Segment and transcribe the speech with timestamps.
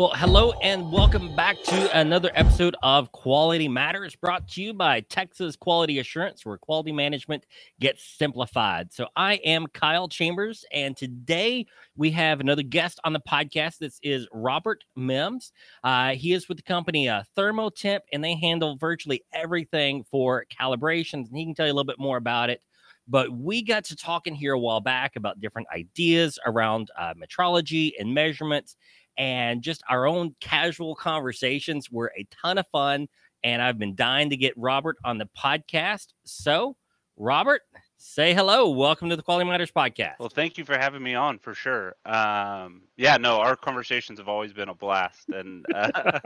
[0.00, 5.00] Well, hello and welcome back to another episode of Quality Matters brought to you by
[5.00, 7.44] Texas Quality Assurance, where quality management
[7.80, 8.94] gets simplified.
[8.94, 11.66] So, I am Kyle Chambers, and today
[11.98, 13.76] we have another guest on the podcast.
[13.76, 15.52] This is Robert Mims.
[15.84, 21.28] Uh, he is with the company uh, Thermotemp, and they handle virtually everything for calibrations,
[21.28, 22.62] and he can tell you a little bit more about it
[23.08, 27.92] but we got to talking here a while back about different ideas around uh, metrology
[27.98, 28.76] and measurements
[29.20, 33.06] and just our own casual conversations were a ton of fun.
[33.44, 36.08] And I've been dying to get Robert on the podcast.
[36.24, 36.74] So,
[37.18, 37.60] Robert,
[37.98, 38.70] say hello.
[38.70, 40.14] Welcome to the Quality Matters podcast.
[40.18, 41.96] Well, thank you for having me on for sure.
[42.06, 45.90] Um, yeah, no, our conversations have always been a blast, and uh,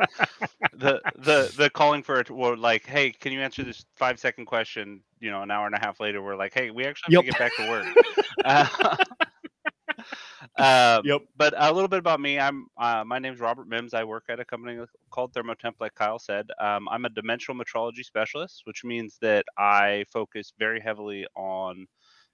[0.73, 4.47] the the the calling for it, were like, hey, can you answer this five second
[4.47, 5.01] question?
[5.19, 7.35] You know, an hour and a half later, we're like, hey, we actually have yep.
[7.35, 7.87] to get back to work.
[8.45, 8.97] Uh,
[10.57, 11.23] uh, yep.
[11.37, 12.39] But a little bit about me.
[12.39, 13.95] I'm uh, my name's Robert Mims.
[13.95, 14.79] I work at a company
[15.11, 16.47] called Thermotemp, like Kyle said.
[16.61, 21.87] Um, I'm a dimensional metrology specialist, which means that I focus very heavily on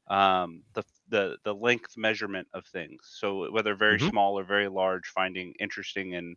[0.08, 3.00] um, the, the the length measurement of things.
[3.04, 4.10] So whether very mm-hmm.
[4.10, 6.36] small or very large, finding interesting and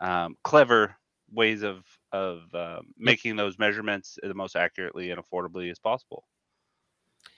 [0.00, 0.96] um, clever
[1.32, 6.24] ways of of uh, making those measurements the most accurately and affordably as possible.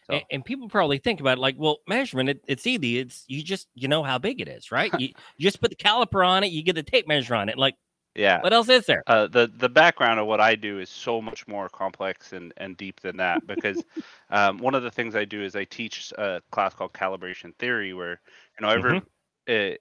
[0.07, 0.15] So.
[0.15, 2.99] And, and, people probably think about it like, well, measurement, it, it's easy.
[2.99, 4.93] It's you just you know how big it is, right?
[5.01, 7.57] you, you, just put the caliper on it, you get the tape measure on it.
[7.57, 7.75] Like,
[8.15, 8.41] yeah.
[8.43, 9.03] What else is there?
[9.07, 12.77] Uh, the the background of what I do is so much more complex and, and
[12.77, 13.83] deep than that because
[14.31, 17.93] um, one of the things I do is I teach a class called calibration theory
[17.93, 18.21] where
[18.59, 19.73] you know every mm-hmm.
[19.73, 19.77] uh,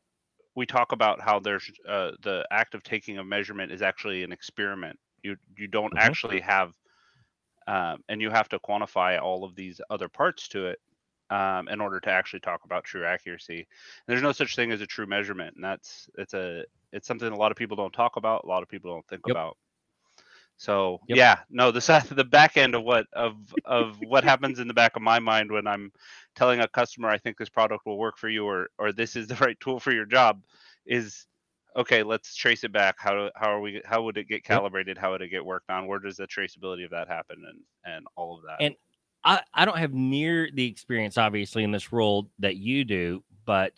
[0.56, 4.32] we talk about how there's uh, the act of taking a measurement is actually an
[4.32, 4.98] experiment.
[5.22, 6.08] You you don't mm-hmm.
[6.08, 6.74] actually have
[7.68, 10.80] um, and you have to quantify all of these other parts to it
[11.30, 13.58] um, in order to actually talk about true accuracy.
[13.58, 13.66] And
[14.08, 17.36] there's no such thing as a true measurement, and that's it's a it's something a
[17.36, 19.36] lot of people don't talk about, a lot of people don't think yep.
[19.36, 19.58] about.
[20.58, 21.18] So yep.
[21.18, 23.36] yeah, no, the the back end of what of
[23.66, 25.92] of what happens in the back of my mind when I'm
[26.36, 29.28] telling a customer I think this product will work for you or or this is
[29.28, 30.42] the right tool for your job
[30.86, 31.26] is
[31.76, 32.96] okay, let's trace it back.
[32.98, 33.82] How how are we?
[33.86, 34.98] How would it get calibrated?
[34.98, 35.88] How would it get worked on?
[35.88, 37.44] Where does the traceability of that happen?
[37.48, 38.64] And and all of that.
[38.64, 38.76] And
[39.24, 43.74] I I don't have near the experience, obviously, in this role that you do, but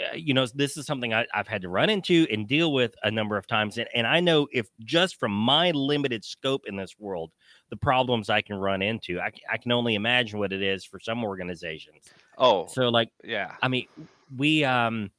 [0.00, 2.94] uh, you know this is something I, have had to run into and deal with
[3.02, 6.76] a number of times and, and i know if just from my limited scope in
[6.76, 7.32] this world
[7.70, 11.00] the problems i can run into I, I can only imagine what it is for
[11.00, 12.04] some organizations
[12.38, 13.88] oh so like yeah i mean
[14.36, 15.10] we um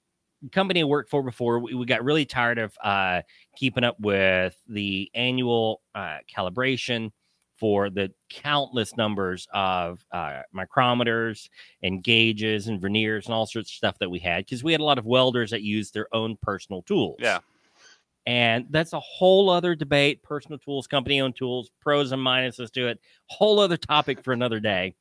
[0.51, 3.21] company I worked for before, we, we got really tired of uh,
[3.55, 7.11] keeping up with the annual uh, calibration
[7.61, 11.47] for the countless numbers of uh, micrometers
[11.83, 14.81] and gauges and verniers and all sorts of stuff that we had because we had
[14.81, 17.17] a lot of welders that used their own personal tools.
[17.19, 17.37] Yeah.
[18.25, 20.23] And that's a whole other debate.
[20.23, 22.99] Personal tools, company owned tools, pros and minuses to it.
[23.27, 24.95] Whole other topic for another day.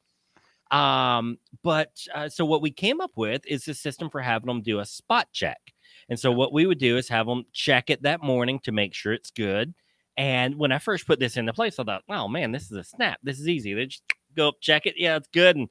[0.70, 4.62] Um, but uh, so what we came up with is a system for having them
[4.62, 5.60] do a spot check.
[6.08, 8.94] And so what we would do is have them check it that morning to make
[8.94, 9.74] sure it's good.
[10.16, 12.84] And when I first put this into place, I thought, oh man, this is a
[12.84, 13.18] snap.
[13.22, 13.74] This is easy.
[13.74, 14.02] They just
[14.36, 14.94] go up, check it.
[14.96, 15.56] Yeah, it's good.
[15.56, 15.68] And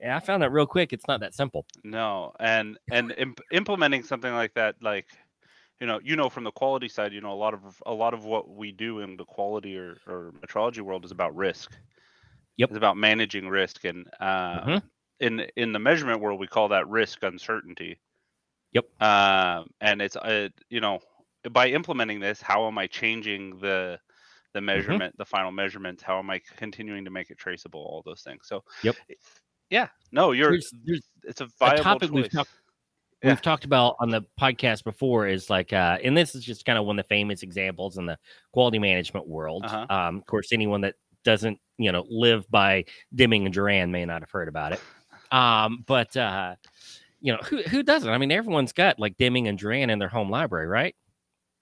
[0.00, 0.92] yeah, I found that real quick.
[0.92, 1.66] It's not that simple.
[1.84, 5.06] No, and and imp- implementing something like that, like
[5.80, 8.14] you know, you know, from the quality side, you know, a lot of a lot
[8.14, 11.76] of what we do in the quality or, or metrology world is about risk.
[12.56, 12.70] Yep.
[12.70, 14.86] It's about managing risk, and uh, mm-hmm.
[15.20, 17.98] in in the measurement world, we call that risk uncertainty.
[18.72, 18.84] Yep.
[19.00, 21.00] Uh, and it's uh, you know
[21.50, 23.98] by implementing this, how am I changing the
[24.52, 24.66] the mm-hmm.
[24.66, 25.22] measurement, mm-hmm.
[25.22, 26.02] the final measurements?
[26.02, 27.80] How am I continuing to make it traceable?
[27.80, 28.42] All those things.
[28.44, 28.64] So.
[28.82, 28.96] Yep.
[29.70, 29.88] Yeah.
[30.12, 30.50] No, you're.
[30.50, 32.14] There's, there's it's a viable a topic choice.
[32.14, 32.50] we've talked
[33.22, 33.30] yeah.
[33.30, 36.78] we've talked about on the podcast before is like uh and this is just kind
[36.78, 38.18] of one of the famous examples in the
[38.52, 39.86] quality management world uh-huh.
[39.88, 42.84] um of course anyone that doesn't you know live by
[43.14, 44.80] Deming and Juran may not have heard about it.
[45.30, 46.56] Um, but uh,
[47.20, 48.08] you know who who doesn't?
[48.08, 50.94] I mean, everyone's got like Deming and Juran in their home library, right?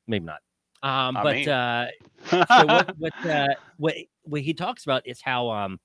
[0.07, 0.41] Maybe not.
[0.83, 1.87] Um, but uh,
[2.31, 5.79] so what what, uh, what what he talks about is how um,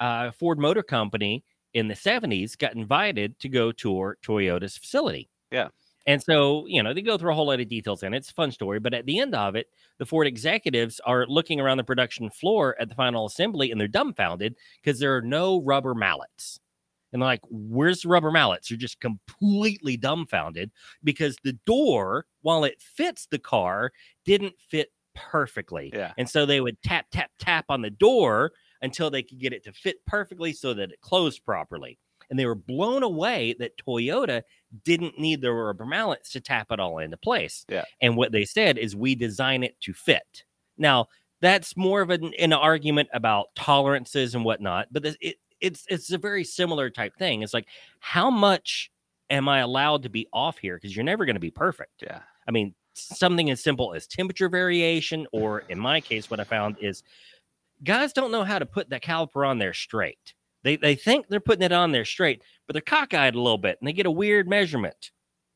[0.00, 1.44] uh, Ford Motor Company
[1.74, 5.28] in the 70s got invited to go tour Toyota's facility.
[5.50, 5.68] Yeah.
[6.06, 8.34] And so, you know, they go through a whole lot of details and it's a
[8.34, 8.78] fun story.
[8.78, 9.68] But at the end of it,
[9.98, 13.88] the Ford executives are looking around the production floor at the final assembly and they're
[13.88, 16.60] dumbfounded because there are no rubber mallets.
[17.12, 18.70] And they're like, where's the rubber mallets?
[18.70, 20.70] You're just completely dumbfounded
[21.02, 23.92] because the door, while it fits the car,
[24.24, 25.90] didn't fit perfectly.
[25.94, 26.12] Yeah.
[26.18, 28.52] And so they would tap, tap, tap on the door
[28.82, 31.98] until they could get it to fit perfectly so that it closed properly.
[32.28, 34.42] And they were blown away that Toyota
[34.84, 37.64] didn't need the rubber mallets to tap it all into place.
[37.68, 37.84] Yeah.
[38.00, 40.44] And what they said is we design it to fit.
[40.76, 41.06] Now,
[41.40, 46.12] that's more of an, an argument about tolerances and whatnot, but this, it, it's it's
[46.12, 47.42] a very similar type thing.
[47.42, 47.66] It's like
[48.00, 48.90] how much
[49.30, 50.76] am I allowed to be off here?
[50.76, 52.02] Because you're never going to be perfect.
[52.02, 52.20] Yeah.
[52.46, 56.76] I mean, something as simple as temperature variation, or in my case, what I found
[56.80, 57.02] is
[57.84, 60.34] guys don't know how to put that caliper on there straight.
[60.62, 63.78] They they think they're putting it on there straight, but they're cockeyed a little bit
[63.80, 65.10] and they get a weird measurement.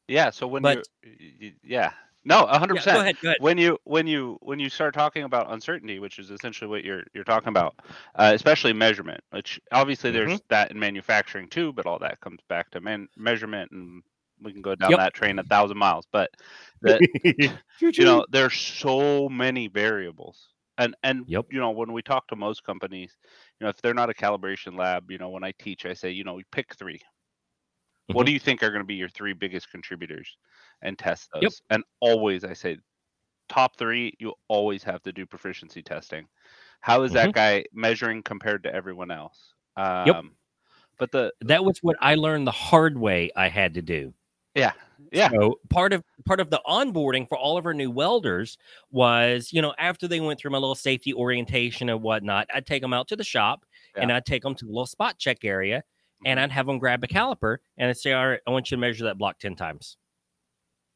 [0.08, 0.30] Yeah.
[0.30, 1.92] So when But- you, yeah,
[2.24, 2.96] no, a hundred Yeah, percent.
[2.96, 3.36] go ahead, go ahead.
[3.40, 7.02] when you when you when you start talking about uncertainty which is essentially what you're
[7.14, 7.74] you're talking about
[8.16, 10.46] uh, especially measurement which obviously there's Mm-hmm.
[10.50, 14.02] that in manufacturing too but all that comes back to man- measurement and
[14.42, 14.98] we can go down Yep.
[14.98, 16.30] that train a thousand miles but
[16.82, 16.98] the,
[17.80, 20.48] you know there's so many variables
[20.78, 21.46] and and Yep.
[21.52, 23.16] you know when we talk to most companies
[23.60, 26.10] you know if they're not a calibration lab you know when i teach i say
[26.10, 27.00] you know pick 3
[28.12, 28.26] what Mhm.
[28.26, 30.36] do you think are going to be your three biggest contributors
[30.82, 31.54] and test those Yep.
[31.70, 32.76] and always i say
[33.48, 36.26] top three you always have to do proficiency testing
[36.80, 37.14] how is Mhm.
[37.14, 40.36] that guy measuring compared to everyone else um
[40.98, 44.14] but the that was what I learned the hard way I had to do.
[44.54, 44.72] Yeah
[45.12, 48.56] yeah So part of part of the onboarding for all of our new welders
[48.90, 52.80] was, you know, after they went through my little safety orientation and whatnot, I'd take
[52.82, 53.66] them out to the shop
[53.98, 55.84] and I'd take them to the little spot check area
[56.24, 56.40] and Mhm.
[56.40, 58.80] I'd have them grab a caliper and I'd say, all right, I want you to
[58.80, 59.96] measure that block 10 times.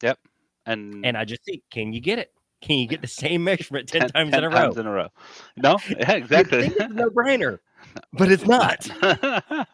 [0.01, 0.19] Yep.
[0.65, 2.33] And And I just see, can you get it?
[2.61, 4.77] Can you get the same measurement 10, 10 times 10 in a row?
[4.77, 5.09] in a row
[5.57, 7.59] no yeah exactly think it's no brainer,
[8.13, 8.87] but it's not.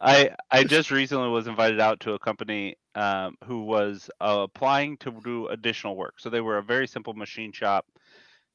[0.00, 4.96] I I just recently was invited out to a company um, who was uh, applying
[4.98, 6.20] to do additional work.
[6.20, 7.86] So they were a very simple machine shop,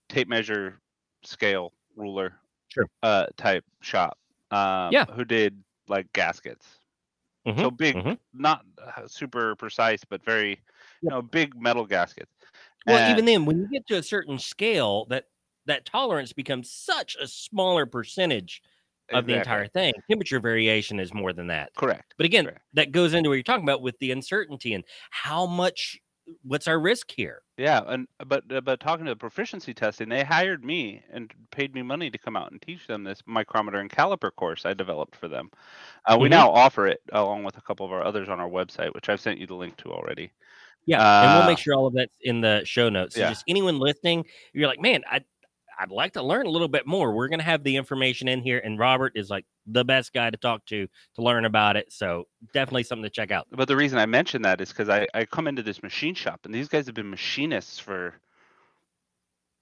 [0.09, 0.81] tape measure,
[1.23, 2.39] scale, ruler,
[2.69, 2.87] Sure.
[3.03, 4.17] uh, type shop.
[4.51, 5.05] Um, Yeah.
[5.05, 6.79] Who did like gaskets?
[7.55, 8.19] So Mhm, big, mhm.
[8.33, 10.61] not uh, super precise, but very,
[11.01, 12.31] you know, big metal gaskets.
[12.85, 15.25] Well, And- even then, when you get to a certain scale, that
[15.65, 18.61] that tolerance becomes such a smaller percentage
[19.13, 19.93] of the entire thing.
[20.09, 21.73] Temperature variation is more than that.
[21.75, 22.13] Correct.
[22.17, 22.61] But again, Correct.
[22.73, 25.97] that goes into what you're talking about with the uncertainty and how much.
[26.43, 27.41] What's our risk here?
[27.55, 31.73] Yeah, and but uh, but talking to the proficiency testing, they hired me and paid
[31.73, 35.15] me money to come out and teach them this micrometer and caliper course I developed
[35.15, 35.49] for them.
[36.05, 36.31] Uh, we Mhm.
[36.31, 39.21] now offer it along with a couple of our others on our website, which I've
[39.21, 40.33] sent you the link to already.
[40.85, 43.15] Yeah, and we'll Uh, make sure all of that's in the show notes.
[43.15, 43.29] So yeah.
[43.29, 45.21] just anyone listening, you're like, man, I
[45.79, 47.13] I'd like to learn a little bit more.
[47.15, 50.37] We're gonna have the information in here, and Robert is like the best guy to
[50.37, 51.91] talk to to learn about it.
[51.93, 53.47] So definitely something to check out.
[53.51, 56.41] But the reason I mention that is because I, I come into this machine shop
[56.45, 58.15] and these guys have been machinists for.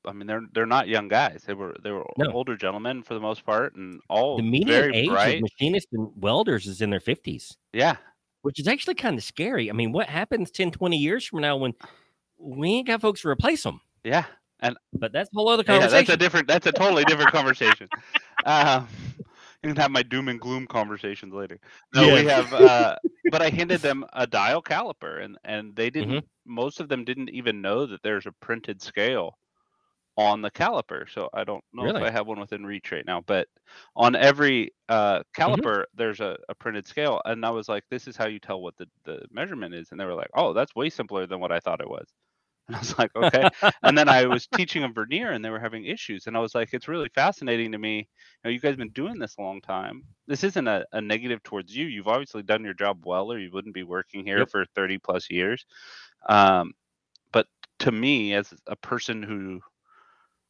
[0.07, 1.43] I mean, they're they're not young guys.
[1.47, 2.31] They were they were No.
[2.31, 5.35] older gentlemen for the most part, and all the median very age bright.
[5.37, 7.95] of machinists and welders is in their 50s, Yeah,
[8.43, 9.67] which is actually kind of scary.
[9.69, 11.73] I mean, what happens 10, 20 years from now when
[12.37, 13.81] we ain't got folks to replace them?
[14.03, 14.25] yeah.
[14.59, 16.47] And but that's a whole other Yeah, that's a different.
[16.47, 17.89] That's a totally different conversation.
[18.45, 18.87] Um,
[19.63, 21.59] you can have my doom and gloom conversations later.
[21.93, 22.53] No, we have.
[22.53, 22.95] Uh,
[23.31, 26.19] but I handed them a dial caliper, and and they didn't.
[26.19, 26.25] Mm-hmm.
[26.45, 29.37] Most of them didn't even know that there's a printed scale
[30.17, 31.09] on the caliper.
[31.09, 31.99] So I don't know Really?
[32.01, 33.21] if I have one within reach right now.
[33.21, 33.47] But
[33.95, 35.65] on every uh, Mm-hmm.
[35.65, 38.61] caliper, there's a, a printed scale, and I was like, "This is how you tell
[38.61, 41.51] what the the measurement is." And they were like, "Oh, that's way simpler than what
[41.51, 42.07] I thought it was."
[42.69, 43.47] And I was like, "Okay."
[43.83, 46.27] and then I was teaching them vernier and they were having issues.
[46.27, 47.97] And I was like, it's really fascinating to me.
[47.97, 48.05] You
[48.43, 50.03] know, you guys have been doing this a long time.
[50.27, 51.85] This isn't a, a negative towards you.
[51.85, 54.47] You've obviously done your job well, or you wouldn't be working here Yep.
[54.47, 55.65] for 30 plus years.
[56.27, 56.73] Um,
[57.31, 57.47] but
[57.79, 59.61] to me, as a person who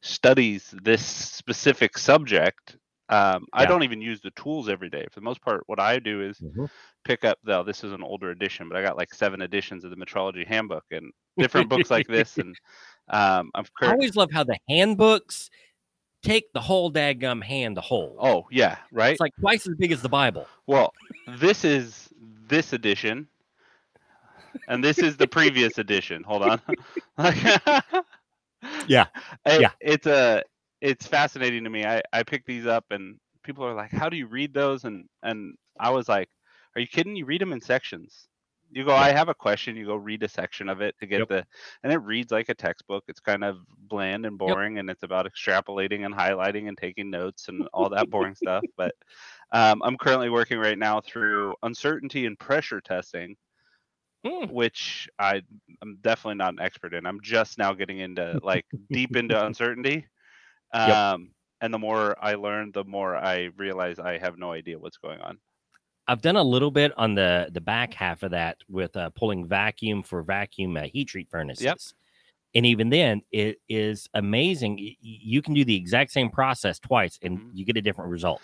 [0.02, 2.76] studies this specific subject,
[3.08, 5.06] um, I don't even use the tools every day.
[5.12, 6.68] For the most part, what I do is Mhm.
[7.04, 9.90] pick up though this is an older edition but i got like seven editions of
[9.90, 12.56] the metrology handbook and different books like this and
[13.10, 15.48] um i'm I always love how the handbooks
[16.24, 18.16] take the whole dadgum hand to hold.
[18.20, 20.48] oh yeah right It's like twice as big as the Bible.
[20.66, 20.92] well
[21.38, 22.08] this is
[22.48, 23.28] this edition
[24.66, 26.60] and this is the previous edition hold on
[28.88, 29.06] Yeah,
[29.46, 29.70] It- yeah.
[29.80, 30.42] it's a
[30.80, 34.16] it's fascinating to me i i pick these up and people are like how do
[34.16, 36.28] you read those and and i was like
[36.74, 38.28] are you kidding you read them in sections
[38.70, 39.76] You go, I have a question.
[39.76, 41.28] You go read a section of it to get Yep.
[41.28, 41.46] the,
[41.82, 43.04] and it reads like a textbook.
[43.08, 47.48] It's kind of bland and boring, and it's about extrapolating and highlighting and taking notes
[47.48, 48.64] and all that boring stuff.
[48.76, 48.94] But
[49.52, 53.36] um, I'm currently working right now through uncertainty and pressure testing,
[54.24, 54.46] Hmm.
[54.48, 55.42] which I
[55.82, 57.06] I'm definitely not an expert in.
[57.06, 60.06] I'm just now getting into like deep into uncertainty.
[60.74, 60.90] Yep.
[60.96, 61.30] Um,
[61.60, 65.20] and the more I learn, the more I realize I have no idea what's going
[65.20, 65.38] on.
[66.08, 69.46] I've done a little bit on the the back half of that with uh, pulling
[69.48, 71.64] vacuum for vacuum uh, heat treat furnaces.
[71.64, 71.78] Yep.
[72.54, 74.78] And even then, it is amazing.
[75.00, 77.50] You can do the exact same process twice, and Mhm.
[77.54, 78.40] you get a different result.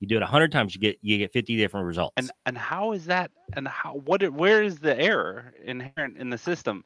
[0.00, 2.12] You do it a hundred times, you get you get fifty different results.
[2.18, 3.30] And and how is that?
[3.54, 4.22] And how what?
[4.22, 6.84] it- Where is the error inherent in the system?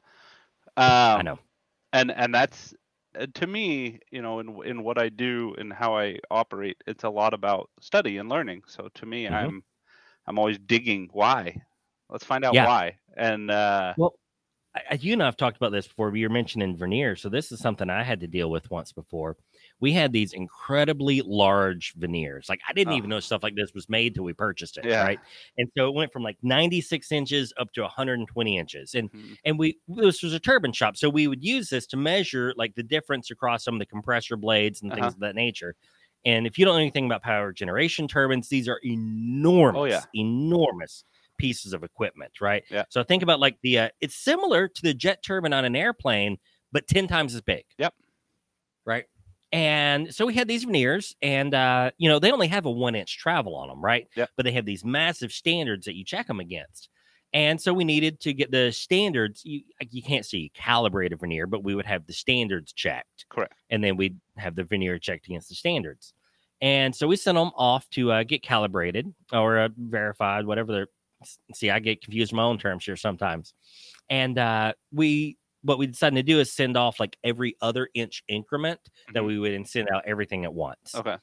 [0.77, 0.85] Um,
[1.19, 1.39] I know.
[1.91, 2.73] and and that's
[3.35, 7.09] to me, you know, in in what I do and how I operate, it's a
[7.09, 8.63] lot about study and learning.
[8.67, 9.51] So to me, Mhm.
[9.51, 9.63] I'm
[10.27, 11.63] I'm always digging why.
[12.09, 12.67] Let's find out Yeah.
[12.67, 12.99] why.
[13.17, 14.15] And uh, Well,
[14.75, 16.15] I- you and I've talked about this before.
[16.15, 19.37] You're mentioning vernier, so this is something I had to deal with once before.
[19.81, 22.47] We had these incredibly large verniers.
[22.49, 22.97] Like I didn't Oh.
[22.97, 25.03] even know stuff like this was made till we purchased it, Yeah.
[25.03, 25.19] right?
[25.57, 29.37] And so it went from like 96 inches up to 120 inches, and Mhm.
[29.43, 32.75] and we this was a turbine shop, so we would use this to measure like
[32.75, 35.15] the difference across some of the compressor blades and things Uh-huh.
[35.15, 35.75] of that nature.
[36.23, 41.03] And if you don't know anything about power generation turbines, these are enormous, enormous
[41.39, 42.63] pieces of equipment, right?
[42.69, 42.85] Yeah.
[42.89, 46.37] So think about like the uh, it's similar to the jet turbine on an airplane,
[46.71, 47.65] but 10 times as big.
[47.79, 47.95] Yep.
[48.85, 49.05] Right.
[49.51, 52.95] And so we had these verniers, and uh, you know, they only have a one
[52.95, 54.07] inch travel on them, right?
[54.15, 54.29] Yep.
[54.37, 56.89] But they have these massive standards that you check them against.
[57.33, 59.41] And so we needed to get the standards.
[59.43, 63.53] You you can't see calibrated vernier, but we would have the standards checked correct.
[63.69, 66.13] and then we'd have the vernier checked against the standards.
[66.61, 70.87] And so we sent them off to uh, get calibrated or uh, verified, whatever they're.
[71.53, 73.53] See, I get confused my own terms here sometimes.
[74.09, 78.23] And uh, we, what we decided to do is send off like every other inch
[78.27, 78.79] increment
[79.13, 79.27] that Mhm.
[79.27, 80.95] we would send out everything at once.
[80.95, 81.17] Okay.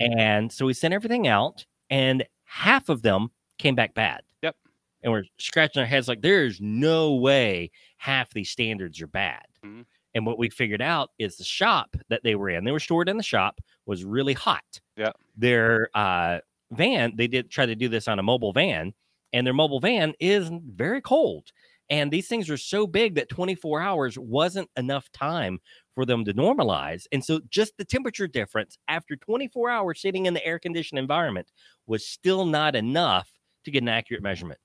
[0.00, 4.22] And so we sent everything out, and half of them came back bad.
[4.42, 4.56] Yep.
[5.02, 9.46] And we're scratching our heads like, there's no way half these standards are bad.
[9.64, 9.84] Mhm.
[10.14, 13.08] And what we figured out is the shop that they were in, they were stored
[13.08, 14.80] in the shop, was really hot.
[14.96, 15.12] Yeah.
[15.36, 18.94] Their uh, van, they did try to do this on a mobile van,
[19.32, 21.52] and their mobile van is very cold.
[21.90, 25.60] And these things are so big that 24 hours wasn't enough time
[25.94, 27.04] for them to normalize.
[27.12, 31.50] And so just the temperature difference after 24 hours sitting in the air conditioned environment
[31.86, 33.30] was still not enough
[33.64, 34.60] to get an accurate measurement.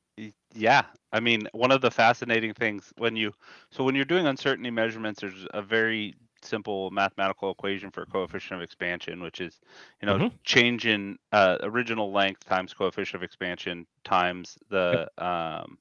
[0.53, 3.33] Yeah, I mean, one of the fascinating things when you
[3.71, 8.63] so when you're doing uncertainty measurements, there's a very simple mathematical equation for coefficient of
[8.63, 9.59] expansion, which is
[10.01, 10.37] you know Mhm.
[10.43, 15.77] change in uh, original length times coefficient of expansion times the um,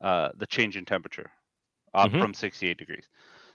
[0.00, 1.30] uh, the change in temperature
[2.02, 2.14] Mhm.
[2.18, 3.08] from 68 degrees.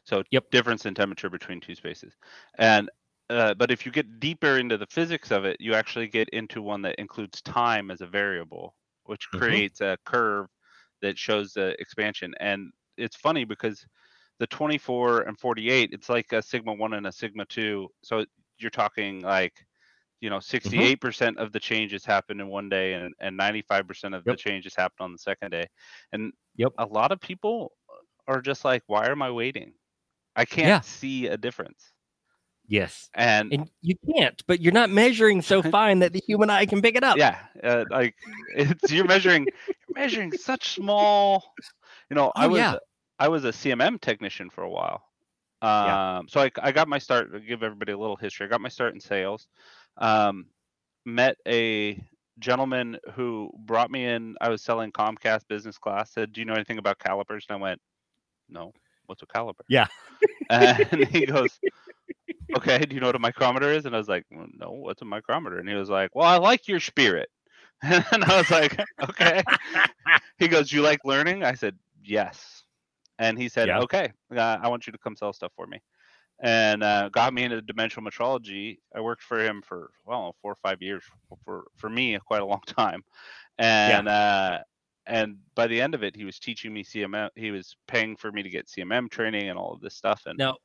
[0.06, 0.46] So Yep.
[0.52, 2.16] difference in temperature between two spaces,
[2.58, 2.90] and
[3.30, 6.62] uh, but if you get deeper into the physics of it, you actually get into
[6.62, 9.62] one that includes time as a variable, which Mhm.
[9.62, 10.48] creates a curve
[11.02, 12.34] that shows the expansion.
[12.40, 13.86] And it's funny because
[14.40, 17.90] the 24 and 48, it's like a sigma one and a sigma two.
[18.04, 18.26] So
[18.58, 19.54] you're talking like,
[20.22, 24.30] you know, 68% of the changes happen in one day and, and 95% of Yep.
[24.30, 25.68] the changes happen on the second day.
[26.12, 26.74] And Yep.
[26.78, 27.74] a lot of people
[28.28, 29.74] are just like, why am I waiting?
[30.36, 30.84] I can't Yeah.
[30.84, 31.94] see a difference.
[32.68, 33.10] Yes.
[33.14, 36.82] And And you can't, but you're not measuring so fine that the human eye can
[36.82, 37.20] pick it up.
[37.20, 38.16] yeah, uh, like
[38.56, 39.48] it's you're measuring
[39.88, 41.44] you're measuring such small.
[42.10, 42.78] You know, I Oh, was yeah.
[43.20, 45.04] I was a CMM technician for a while.
[45.62, 46.30] Um, Yeah.
[46.30, 47.32] so I I got my start.
[47.48, 48.48] Give everybody a little history.
[48.48, 49.48] I got my start in sales.
[50.00, 50.48] Um,
[51.06, 52.02] met a
[52.40, 54.36] gentleman who brought me in.
[54.42, 56.12] I was selling Comcast business class.
[56.12, 57.82] Said, "Do you know anything about calipers?" And I went,
[58.48, 58.74] "No.
[59.06, 59.88] What's a caliper?" Yeah.
[60.50, 61.60] and he goes,
[62.56, 63.86] okay, do you know what a micrometer is?
[63.86, 65.60] And I was like, well, no, what's a micrometer?
[65.60, 67.30] And he was like, well, I like your spirit.
[67.82, 68.80] and I was like,
[69.10, 69.44] okay.
[70.38, 71.44] he goes, you like learning?
[71.44, 72.64] I said, yes.
[73.20, 73.80] And he said, Yeah.
[73.82, 75.82] okay, uh, I want you to come sell stuff for me.
[76.42, 78.78] And uh, got me into dimensional metrology.
[78.96, 81.04] I worked for him for well four or five years.
[81.44, 83.04] For for me, quite a long time.
[83.58, 84.60] And uh,
[85.06, 87.30] and by the end of it, he was teaching me CMM.
[87.36, 90.24] He was paying for me to get CMM training and all of this stuff.
[90.28, 90.58] And Now,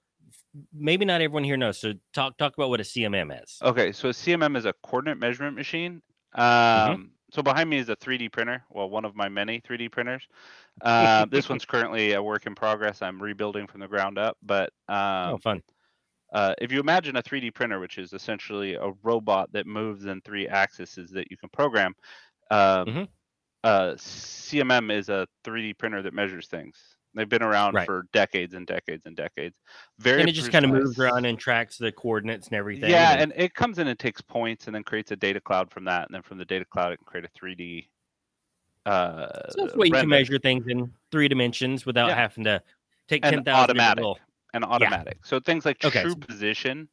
[0.72, 1.80] maybe not everyone here knows.
[1.80, 3.58] So talk talk about what a CMM is.
[3.62, 6.02] Okay, so a CMM is a coordinate measurement machine.
[6.34, 7.02] Um, Mm-hmm.
[7.34, 8.62] So behind me is a 3D printer.
[8.70, 10.26] Well, one of my many 3D printers.
[10.82, 13.00] Uh, this one's currently a work in progress.
[13.00, 14.36] I'm rebuilding from the ground up.
[14.42, 15.62] But um, oh, fun.
[16.32, 20.20] uh, if you imagine a 3D printer, which is essentially a robot that moves in
[20.20, 21.94] three axes that you can program,
[22.50, 23.08] um, Mhm.
[23.62, 26.76] uh, CMM is a 3D printer that measures things.
[27.14, 27.86] They've been around Right.
[27.86, 29.56] for decades and decades and decades.
[29.98, 32.90] Very and it just kind of moves around and tracks the coordinates and everything.
[32.90, 35.70] Yeah, and- and it comes in and takes points and then creates a data cloud
[35.70, 37.88] from that, and then from the data cloud it can create a 3D.
[38.86, 42.16] Uh, so that's why you can measure things in three dimensions without Yeah.
[42.16, 42.62] having to
[43.08, 44.04] take And ten thousand automatic.
[44.52, 45.24] and automatic.
[45.24, 46.88] So things like Okay, true position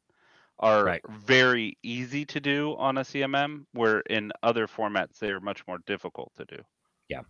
[0.58, 1.02] are Right.
[1.08, 5.78] very easy to do on a CMM, where in other formats they are much more
[5.86, 6.64] difficult to do.
[7.08, 7.22] Yeah.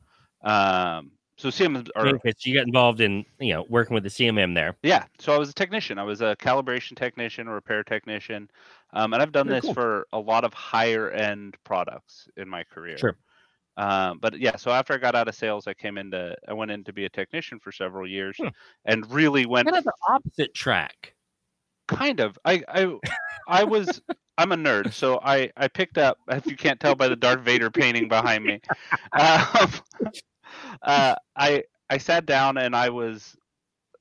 [0.45, 1.13] Um.
[1.43, 4.55] So CMMs are Okay, so you got involved in you know working with the CMM
[4.55, 4.77] there.
[4.85, 5.99] Yeah, so I was a technician.
[5.99, 8.49] I was a calibration technician, a repair technician,
[8.93, 9.75] um, and I've done Very this cool.
[9.75, 12.97] for a lot of higher end products in my career.
[12.97, 13.17] Sure.
[13.77, 16.71] Um, but yeah, so after I got out of sales, I came into I went
[16.71, 18.49] in to be a technician for several years, Hmm.
[18.85, 21.15] and really went Kind of the opposite track.
[21.89, 22.39] kind of.
[22.45, 22.97] I I
[23.49, 24.01] I was
[24.39, 26.19] I'm a nerd, so I I picked up.
[26.31, 28.61] If you can't tell by the Darth Vader painting behind me,
[29.19, 29.73] um,
[30.83, 33.37] uh, I I sat down and I was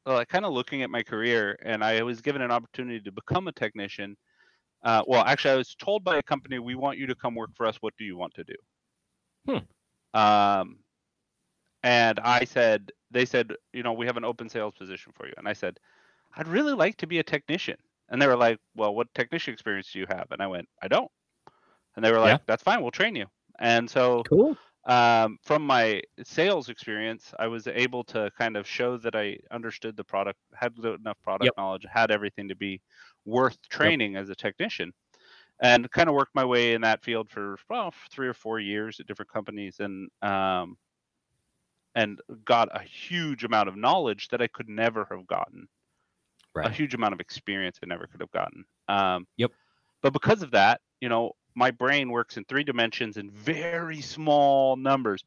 [0.05, 3.47] uh, kind of looking at my career, and I was given an opportunity to become
[3.47, 4.17] a technician.
[4.83, 7.51] Uh, well, actually, I was told by a company, "We want you to come work
[7.55, 7.77] for us.
[7.81, 8.55] What do you want to do?"
[9.47, 10.19] Hmm.
[10.19, 10.79] Um,
[11.83, 15.33] and I said, they said, you know, we have an open sales position for you,
[15.37, 15.79] and I said,
[16.35, 17.77] I'd really like to be a technician.
[18.09, 20.27] And they were like, well, what technician experience do you have?
[20.31, 21.09] And I went, I don't.
[21.95, 22.43] And they were like, Yeah.
[22.45, 23.25] that's fine, we'll train you.
[23.59, 24.57] And so Cool.
[24.85, 29.95] Um, from my sales experience, I was able to kind of show that I understood
[29.95, 31.55] the product, had enough product Yep.
[31.57, 32.81] knowledge, had everything to be
[33.25, 34.93] worth training as a technician,
[35.61, 38.99] and kind of worked my way in that field for well three or four years
[38.99, 40.77] at different companies, and um,
[41.95, 45.67] and got a huge amount of knowledge that I could never have gotten,
[46.63, 48.65] a huge amount of experience I never could have gotten.
[48.87, 49.51] Um, Yep.
[50.01, 54.75] But because of that, you know, my brain works in three dimensions in very small
[54.75, 55.23] numbers.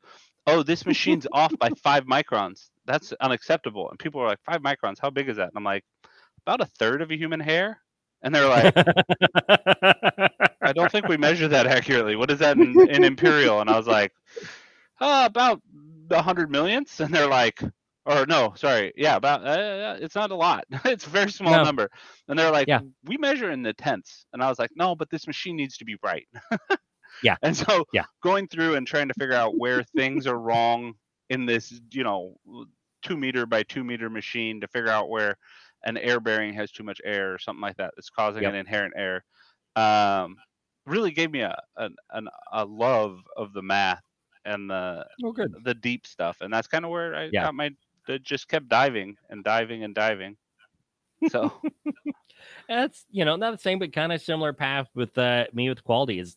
[0.47, 2.71] Oh, this machine's off by five microns.
[2.87, 3.88] That's unacceptable.
[3.90, 5.49] And people are like, five microns, how big is that?
[5.49, 5.85] And I'm like,
[6.46, 7.81] about a third of a human hair.
[8.22, 8.75] And they're like,
[10.62, 12.16] I don't think we measure that accurately.
[12.16, 13.61] What is that in, in imperial?
[13.61, 14.12] And I was like,
[14.99, 15.61] uh, about
[16.11, 17.01] a hundred millionths.
[17.01, 17.61] And they're like,
[18.07, 20.64] or no, sorry, yeah, about uh, it's not a lot.
[20.85, 21.61] it's a very small No.
[21.61, 21.88] number.
[22.29, 22.83] And they're like, Yeah.
[23.05, 24.27] we measure in the tenths.
[24.33, 26.27] And I was like, no, but this machine needs to be right.
[27.21, 27.37] Yeah.
[27.43, 28.07] And so Yeah.
[28.23, 30.95] going through and trying to figure out where things are wrong
[31.31, 32.37] in this, you know,
[33.03, 35.37] two meter by two meter machine to figure out where
[35.85, 38.49] an air bearing has too much air or something like that that's causing Yep.
[38.49, 39.25] an inherent error.
[39.77, 40.37] Um,
[40.87, 44.03] really gave me a, an, an a love of the math
[44.45, 47.40] and the oh, the deep stuff, and that's kind of where I Yeah.
[47.40, 47.71] got my
[48.09, 50.37] I just kept diving and diving and diving.
[51.29, 51.53] So
[52.69, 55.85] That's you know not the same, but kind of similar path with uh, me with
[55.85, 56.19] quality.
[56.19, 56.37] Is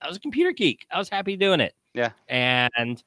[0.00, 0.86] I was a computer geek.
[0.90, 1.74] I was happy doing it.
[1.94, 2.10] Yeah.
[2.28, 3.02] And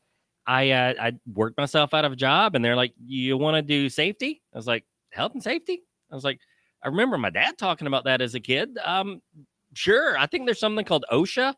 [0.45, 3.61] I uh, I worked myself out of a job, and they're like, "You want to
[3.61, 6.39] do safety?" I was like, "Health and safety." I was like,
[6.83, 8.77] I remember my dad talking about that as a kid.
[8.83, 9.21] Um,
[9.73, 10.17] sure.
[10.17, 11.53] I think there's something called OSHA,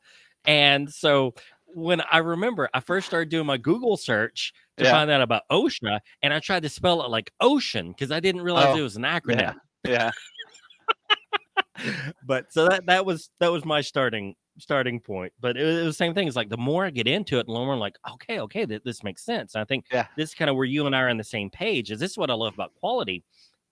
[0.46, 1.36] and so
[1.74, 4.92] when I remember, I first started doing my Google search to Yeah.
[4.92, 8.42] find out about OSHA, and I tried to spell it like ocean because I didn't
[8.42, 9.56] realize Oh, it was an acronym
[9.86, 10.12] yeah,
[11.78, 11.94] yeah,
[12.26, 15.32] but so that that was that was my starting starting point.
[15.40, 16.28] But it was, it was the same thing.
[16.28, 18.84] It's like the more I get into it, the more I'm like, okay, okay, th-
[18.84, 19.56] this makes sense.
[19.56, 20.08] And I think Yeah.
[20.18, 21.92] this is kind of where you and I are on the same page.
[21.92, 23.24] Is this is what I love about quality?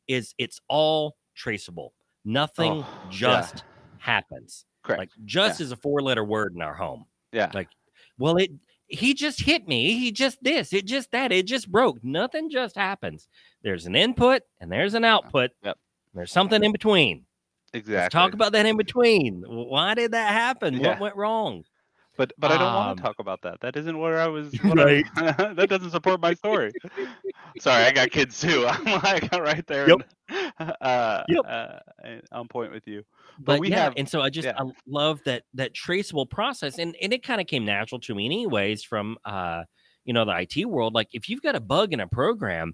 [0.08, 1.94] Is it's all traceable.
[1.96, 3.10] Oh, Nothing Oh, yeah.
[3.10, 3.64] just
[3.98, 4.66] happens.
[4.84, 5.00] correct.
[5.00, 7.06] Like just is a four letter word in our home.
[7.34, 7.68] yeah, like,
[8.18, 8.52] Well, it
[8.88, 9.94] he just hit me.
[10.00, 10.72] He just this.
[10.74, 11.32] It just that.
[11.32, 12.04] It just broke.
[12.04, 13.28] Nothing just happens.
[13.64, 15.52] There's an input and there's an output.
[15.64, 15.78] Yep.
[16.14, 17.26] There's something in between.
[17.74, 17.96] exactly.
[17.96, 19.44] Let's talk about that in between.
[19.46, 20.76] Why did that happen?
[20.76, 20.92] Yeah.
[20.92, 21.64] What went wrong?
[22.16, 23.60] But but I don't want Um, to talk about that.
[23.60, 24.52] That isn't where I was.
[24.64, 25.04] What I-
[25.54, 26.72] that doesn't support my story.
[27.60, 28.66] Sorry, I got kids too.
[28.70, 29.88] I'm like right there.
[29.90, 30.02] Yep.
[30.60, 31.46] and, uh, Yep.
[31.48, 31.80] uh,
[32.32, 33.04] on point with you.
[33.40, 34.54] But, we yeah, have- and so I just yeah.
[34.58, 38.26] I love that that traceable process, and and it kind of came natural to me,
[38.26, 39.64] anyways, from uh
[40.06, 40.94] you know the IT world.
[40.94, 42.74] Like if you've got a bug in a program,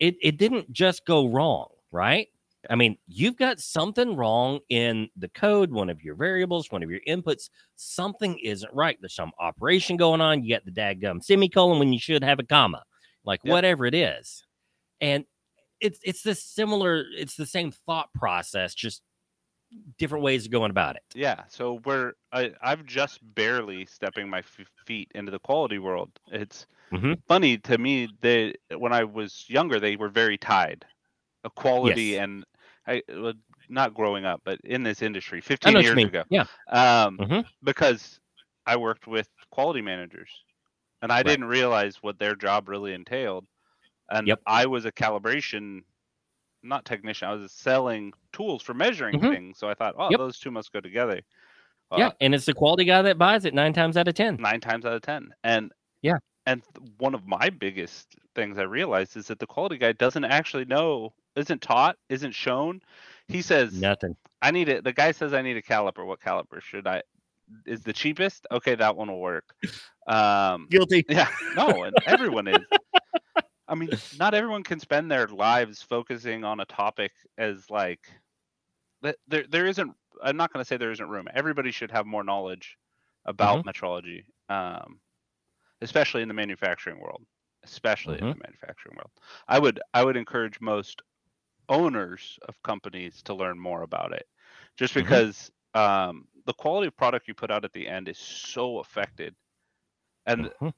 [0.00, 2.28] it it didn't just go wrong, right?
[2.70, 6.90] I mean, you've got something wrong in the code, one of your variables, one of
[6.90, 7.50] your inputs.
[7.76, 8.96] Something isn't right.
[9.00, 10.42] There's some operation going on.
[10.42, 12.82] You got the daggum semicolon when you should have a comma,
[13.24, 13.52] like Yep.
[13.52, 14.44] whatever it is.
[15.02, 15.26] And
[15.80, 19.02] it's it's this similar, it's the same thought process, just
[19.98, 21.02] different ways of going about it.
[21.14, 21.44] Yeah.
[21.48, 26.10] So we're I, I've just barely stepping my f- feet into the quality world.
[26.30, 27.22] It's Mhm.
[27.28, 30.84] funny to me that when I was younger, they were very tied.
[31.44, 32.18] A quality Yes.
[32.18, 32.44] and
[32.86, 33.34] I well,
[33.68, 36.24] not growing up, but in this industry, 15 know what you years ago.
[36.28, 36.46] Yeah.
[36.68, 37.44] um, Mhm.
[37.62, 38.20] because
[38.66, 40.30] I worked with quality managers,
[41.02, 41.24] and I Right.
[41.24, 43.46] didn't realize what their job really entailed.
[44.10, 44.40] And Yep.
[44.46, 45.82] I was a calibration,
[46.64, 47.28] not technician.
[47.28, 49.30] I was selling tools for measuring Mhm.
[49.30, 49.58] things.
[49.58, 50.18] So I thought, oh, Yep.
[50.18, 51.20] those two must go together.
[51.90, 54.36] Well, yeah, and it's the quality guy that buys it nine times out of ten.
[54.36, 55.32] nine times out of ten.
[55.44, 55.70] And
[56.02, 56.18] Yeah.
[56.46, 60.24] and th- one of my biggest things I realized is that the quality guy doesn't
[60.24, 62.80] actually know, isn't taught, isn't shown.
[63.28, 64.16] He says, Nothing.
[64.42, 64.84] I need it.
[64.84, 66.04] The guy says I need a caliper.
[66.04, 67.02] What caliper should I?
[67.66, 68.46] Is the cheapest?
[68.50, 69.54] Okay, that one will work.
[70.06, 71.04] Um, Guilty.
[71.08, 72.58] yeah, no, and everyone is.
[73.68, 78.08] I mean, not everyone can spend their lives focusing on a topic as like
[79.02, 79.16] that.
[79.26, 79.94] There, there isn't.
[80.22, 81.28] I'm not going to say there isn't room.
[81.32, 82.78] Everybody should have more knowledge
[83.24, 85.00] about metrology, um,
[85.82, 87.24] especially in the manufacturing world.
[87.64, 89.10] Especially in the manufacturing world,
[89.48, 91.02] I would I would encourage most
[91.68, 94.26] owners of companies to learn more about it,
[94.76, 94.94] just Mhm.
[94.94, 99.34] because um, the quality of product you put out at the end is so affected,
[100.26, 100.72] and Mhm.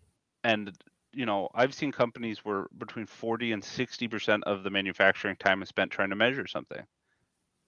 [0.44, 0.76] and
[1.16, 5.62] you know i've seen companies where between 40 and 60 percent of the manufacturing time
[5.62, 6.86] is spent trying to measure something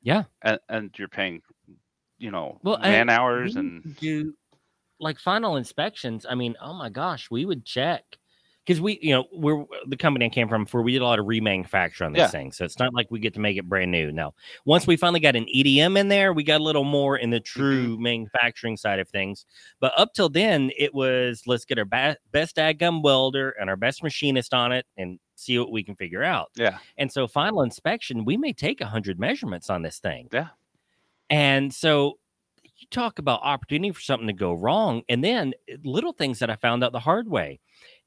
[0.02, 0.24] Yeah.
[0.42, 1.42] and, and you're paying
[2.18, 4.34] you know Well, man hours and do
[5.00, 6.26] like final inspections.
[6.28, 8.18] I mean, oh my gosh, we would check
[8.68, 10.82] because we, you know, we're the company I came from before.
[10.82, 12.26] We did a lot of remanufacture on these Yeah.
[12.26, 14.12] things, so it's not like we get to make it brand new.
[14.12, 14.34] No,
[14.66, 17.40] once we finally got an EDM in there, we got a little more in the
[17.40, 19.46] true manufacturing side of things.
[19.80, 23.76] But up till then, it was let's get our ba- best gum welder and our
[23.76, 26.50] best machinist on it and see what we can figure out.
[26.56, 30.28] yeah And so final inspection, we may take 100 measurements on this thing.
[30.30, 30.48] Yeah.
[31.30, 32.18] And so
[32.76, 35.02] you talk about opportunity for something to go wrong.
[35.08, 37.60] And then eh, little things that I found out the hard way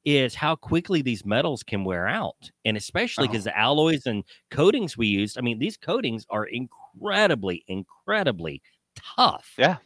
[0.05, 2.49] is how quickly these metals can wear out.
[2.65, 3.31] And especially Oh.
[3.31, 8.61] because the alloys and coatings we used, I mean, these coatings are incredibly, incredibly
[8.95, 9.53] tough.
[9.57, 9.77] Yeah.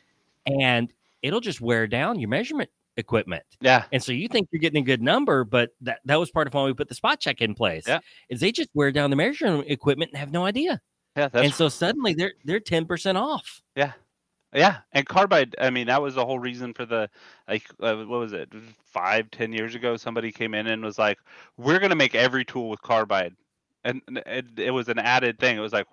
[0.48, 3.44] And it'll just wear down your measurement equipment.
[3.60, 6.48] yeah And so you think you're getting a good number, but that, that was part
[6.48, 7.84] of why we put the spot check in place.
[7.88, 8.00] Yeah.
[8.30, 10.82] Is they just wear down the measuring equipment and have no idea.
[11.18, 13.62] yeah that's and so suddenly they're they're 10% off.
[13.76, 13.92] yeah
[14.94, 17.10] and carbide i mean that was the whole reason for the
[17.48, 18.52] like uh, what was it
[18.84, 21.20] five ten years ago somebody came in and was like
[21.58, 23.36] we're going to make every tool with carbide
[23.84, 25.88] and, and it, it was an added thing it was like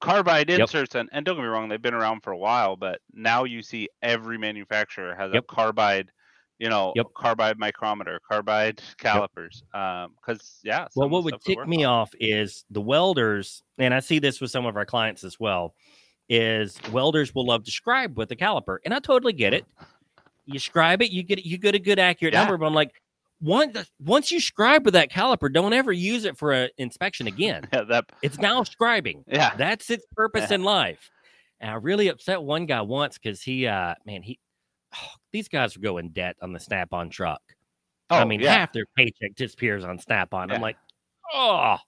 [0.00, 0.70] carbide Yep.
[0.70, 3.44] inserts and, and don't get me wrong they've been around for a while but now
[3.44, 5.42] you see every manufacturer has Yep.
[5.42, 6.12] a carbide
[6.58, 7.06] you know Yep.
[7.14, 12.64] carbide micrometer carbide calipers um because yeah Well, what would tick me on- off is
[12.70, 15.74] the welders, and I see this with some of our clients as well,
[16.28, 18.78] is welders will love to scribe with the caliper.
[18.84, 19.64] And I totally get it.
[20.46, 22.40] You scribe it, you get you get a good accurate Yeah.
[22.40, 22.92] number, but I'm like,
[23.40, 27.68] once once you scribe with that caliper, don't ever use it for an inspection again.
[27.72, 29.22] yeah that It's now scribing.
[29.26, 30.56] yeah That's its purpose Yeah.
[30.56, 31.10] in life.
[31.60, 34.38] And I really upset one guy once because he, uh, man, he,
[35.32, 37.40] these guys would go in debt on the Snap on truck.
[38.10, 38.52] Oh, I Oh, mean, yeah.
[38.58, 40.50] half their paycheck disappears on Snap on.
[40.52, 40.76] I'm like,
[41.32, 41.78] oh, I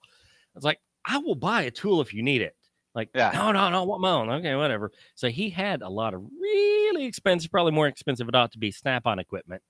[0.55, 2.57] was like, I will buy a tool if you need it.
[2.98, 3.30] Like, Yeah.
[3.32, 4.28] no, no, no, what my own.
[4.28, 4.90] Okay, whatever.
[5.14, 8.72] So he had a lot of really expensive, probably more expensive it ought to be
[8.72, 9.62] Snap on equipment.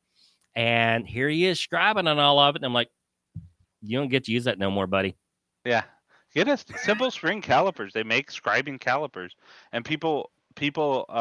[0.57, 2.61] And here he is scribing on all of it.
[2.61, 2.89] And I'm like,
[3.83, 5.15] you don't get to use that no more, buddy.
[5.67, 5.83] Yeah.
[6.35, 7.93] Get us simple spring calipers.
[7.93, 9.35] They make scribing calipers,
[9.73, 11.13] and people people uh,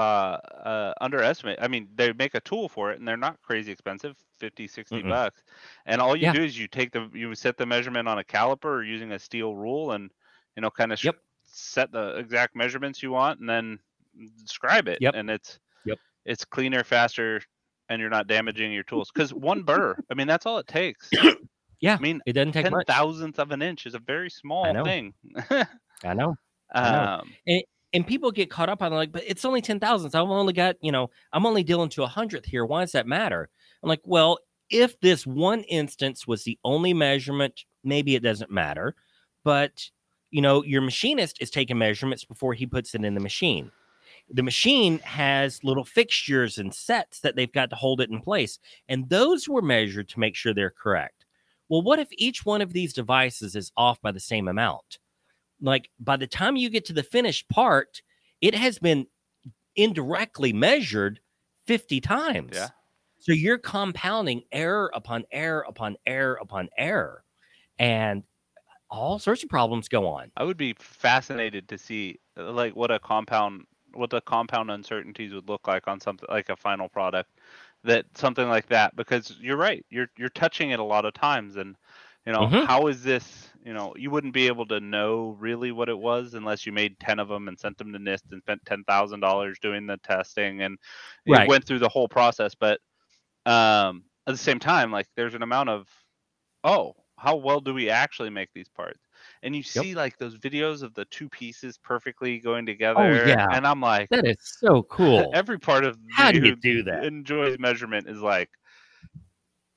[0.71, 1.59] uh, underestimate.
[1.61, 5.03] I mean, they make a tool for it, and they're not crazy expensive 50 60
[5.03, 5.09] Mm-mm.
[5.09, 5.43] bucks.
[5.85, 6.33] And all you Yeah.
[6.33, 9.19] do is you take the you set the measurement on a caliper or using a
[9.19, 10.09] steel rule, and
[10.55, 11.15] you know, kind of Yep.
[11.57, 13.79] Set the exact measurements you want, and then
[14.43, 14.99] describe it.
[15.01, 15.13] Yep.
[15.15, 15.97] And it's Yep.
[16.25, 17.41] it's cleaner, faster,
[17.89, 19.09] and you're not damaging your tools.
[19.13, 21.09] Because one burr, I mean, that's all it takes.
[21.79, 21.93] Yeah.
[21.95, 22.87] I mean, It doesn't take ten much.
[22.87, 24.83] thousandth of an inch is a very small know.
[24.83, 25.13] thing.
[25.51, 26.35] I know.
[26.73, 27.21] I know.
[27.21, 30.15] um, and people get caught up on like, but it's only ten thousandths.
[30.15, 32.65] I've only got, you know, I'm only dealing to a hundredth here.
[32.65, 33.47] Why does that matter?
[33.83, 34.39] I'm like, well,
[34.71, 38.95] if this one instance was the only measurement, maybe it doesn't matter.
[39.43, 39.87] But
[40.31, 43.71] you know, your machinist is taking measurements before he puts it in the machine.
[44.29, 48.59] The machine has little fixtures and sets that they've got to hold it in place,
[48.89, 51.25] and those were measured to make sure they're correct.
[51.69, 54.99] Well, what if each one of these devices is off by the same amount?
[55.61, 58.01] like by the time you get to the finished part,
[58.41, 59.07] it has been
[59.75, 61.19] indirectly measured
[61.65, 62.51] 50 times.
[62.53, 62.69] Yeah.
[63.19, 67.23] So you're compounding error upon error upon error upon error.
[67.79, 68.23] And
[68.89, 70.31] all sorts of problems go on.
[70.37, 75.33] I would be fascinated to see uh, like what a compound what the compound uncertainties
[75.33, 77.31] would look like on something like a final product
[77.83, 81.55] that something like that because you're right you're you're touching it a lot of times
[81.55, 81.75] and
[82.25, 82.67] you know Mhm.
[82.67, 86.33] how is this you know you wouldn't be able to know really what it was
[86.33, 89.87] unless you made 10 of them and sent them to NIST and spent $10,000 doing
[89.87, 90.77] the testing and
[91.25, 91.45] you Right.
[91.45, 92.79] went through the whole process but
[93.45, 95.89] um at the same time, like there's an amount of,
[96.63, 98.99] oh, how well do we actually make these parts?
[99.43, 99.83] And you Yep.
[99.83, 103.23] see like those videos of the two pieces perfectly going oh, together.
[103.25, 103.47] Oh, yeah.
[103.51, 105.31] And I'm like, That is so cool.
[105.33, 107.03] every part of How do you do that?
[107.03, 108.49] enjoys measurement is like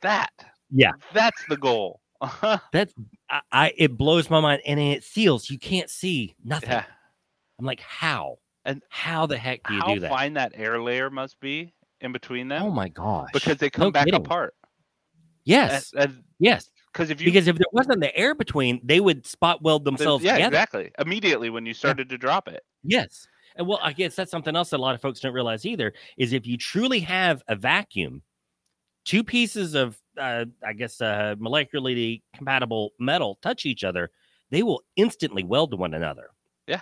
[0.03, 0.31] that.
[0.71, 0.93] Yeah.
[1.13, 2.01] That's the goal.
[2.73, 2.93] That's
[3.31, 5.49] I, I it blows my mind and it seals.
[5.49, 6.71] You can't see nothing.
[6.71, 6.85] yeah.
[7.59, 8.39] I'm like, how?
[8.67, 10.11] And how the heck do you How do that?
[10.11, 11.73] fine that air layer must be
[12.03, 12.63] in between oh them.
[12.67, 13.31] Oh my gosh.
[13.33, 14.21] because they come no back kidding.
[14.21, 14.55] apart.
[15.45, 15.93] yes.
[16.39, 16.71] yes.
[16.93, 20.25] Because if you Because if there wasn't the air between, they would spot weld themselves
[20.25, 20.49] yeah, together.
[20.49, 20.91] exactly.
[20.99, 22.65] Immediately when you started to drop it.
[22.83, 23.27] Yes.
[23.57, 25.93] And well, I guess that's something else that a lot of folks don't realize either
[26.19, 28.23] is if you truly have a vacuum,
[29.05, 34.11] two pieces of, uh, I guess, uh, molecularly compatible metal touch each other,
[34.51, 36.31] they will instantly weld to one another.
[36.67, 36.81] Yeah.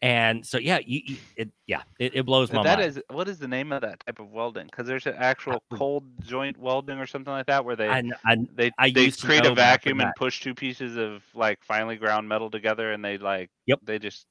[0.00, 2.88] And so, yeah, you, you it, yeah, it, it blows my That mind.
[2.90, 4.66] is what is the name of that type of welding?
[4.66, 8.36] Because there's an actual cold joint welding or something like that where they I, I,
[8.54, 12.48] they I they create a vacuum and push two pieces of like finely ground metal
[12.48, 13.80] together and they like Yep.
[13.82, 14.26] they just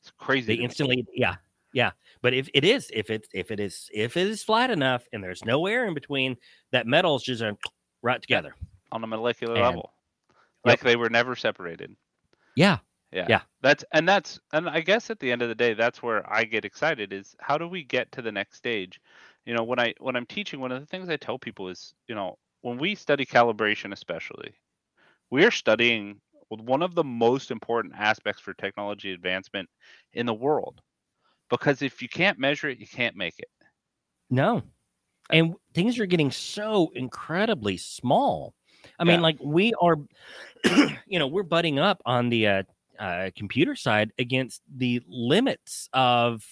[0.00, 0.54] it's crazy.
[0.56, 1.34] they instantly, yeah,
[1.72, 1.90] yeah.
[2.22, 5.22] But if it is, if it's, if it is, if it is flat enough and
[5.24, 6.36] there's no air in between,
[6.70, 7.54] that metal's just uh,
[8.02, 8.54] right together.
[8.92, 9.92] on a molecular And- level.
[10.64, 10.72] Yep.
[10.72, 11.96] Like they were never separated.
[12.54, 12.78] Yeah.
[13.12, 13.28] Yeah.
[13.28, 13.42] Yeah.
[13.60, 16.44] That's and that's and I guess at the end of the day that's where I
[16.44, 19.00] get excited is how do we get to the next stage?
[19.46, 21.94] You know, when I when I'm teaching one of the things I tell people is,
[22.06, 24.54] you know, when we study calibration especially,
[25.30, 29.68] we're studying one of the most important aspects for technology advancement
[30.14, 30.80] in the world.
[31.50, 33.50] Because if you can't measure it, you can't make it.
[34.30, 34.62] No.
[35.30, 38.54] And things are getting so incredibly small.
[38.98, 39.22] I mean, Yeah.
[39.22, 39.96] like we are,
[41.06, 42.62] you know, we're butting up on the uh,
[42.98, 46.44] uh, computer side against the limits of,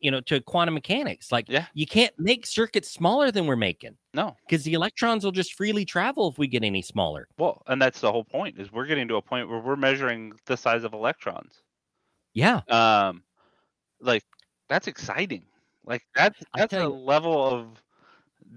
[0.00, 1.30] you know, to quantum mechanics.
[1.32, 1.66] Like, Yeah.
[1.74, 4.36] you can't make circuits smaller than we're making No.
[4.46, 7.28] because the electrons will just freely travel if we get any smaller.
[7.38, 10.32] Well, and that's the whole point is we're getting to a point where we're measuring
[10.46, 11.62] the size of electrons.
[12.34, 12.60] Yeah.
[12.68, 13.22] um
[14.00, 14.24] like
[14.68, 15.44] that's exciting
[15.84, 17.82] like that's that's a you- level of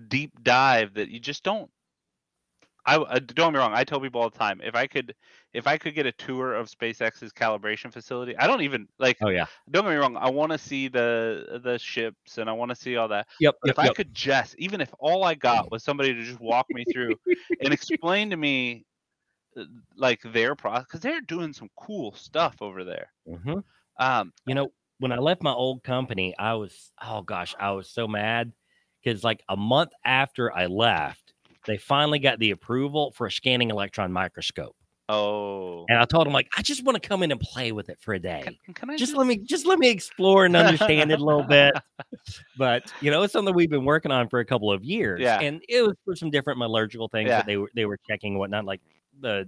[0.08, 1.70] deep dive that you just don't
[2.86, 5.16] I, I don't get me wrong i tell people all the time if i could
[5.54, 9.30] if i could get a tour of spacex's calibration facility i don't even like Oh,
[9.30, 9.48] yeah.
[9.72, 12.76] don't get me wrong i want to see the the ships and i want to
[12.76, 13.56] see all that Yep.
[13.62, 13.76] but Yep.
[13.76, 16.86] if i could just even if all i got was somebody to just walk me
[16.86, 17.18] through
[17.60, 18.86] and explain to me
[19.58, 23.64] uh, like their process because they're doing some cool stuff over there Mhm.
[24.00, 27.90] um You know, when I left my old company, I was, oh gosh, I was
[27.90, 28.54] so mad
[29.04, 31.25] because like a month after I left,
[31.66, 34.76] they finally got the approval for a scanning electron microscope.
[35.08, 37.90] Oh, And I told them, like, I just want to come in and play with
[37.90, 38.42] it for a day.
[38.44, 41.44] can, can I Just let me just let me explore and understand it a little
[41.44, 41.76] bit.
[42.58, 45.22] But you know, it's something we've been working on for a couple of years.
[45.22, 45.40] Yeah.
[45.42, 47.38] And it was for some different metallurgical things Yeah.
[47.38, 48.82] that they were they were checking and whatnot, like
[49.20, 49.48] the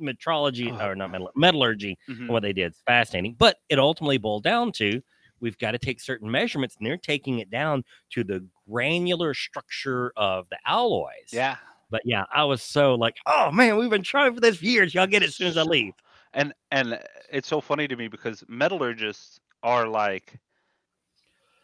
[0.00, 2.20] metrology Oh, or not metal, metallurgy Mhm.
[2.20, 2.72] and what they did.
[2.72, 3.36] It's fascinating.
[3.38, 5.00] But it ultimately boiled down to
[5.40, 10.12] we've got to take certain measurements and they're taking it down to the granular structure
[10.16, 11.32] of the alloys.
[11.32, 11.58] Yeah,
[11.90, 14.94] But yeah, I was so like, oh man, we've been trying for this for years.
[14.94, 15.94] Y'all get it as soon as I leave.
[16.32, 16.98] and and uh,
[17.30, 20.40] it's so funny to me because metallurgists are like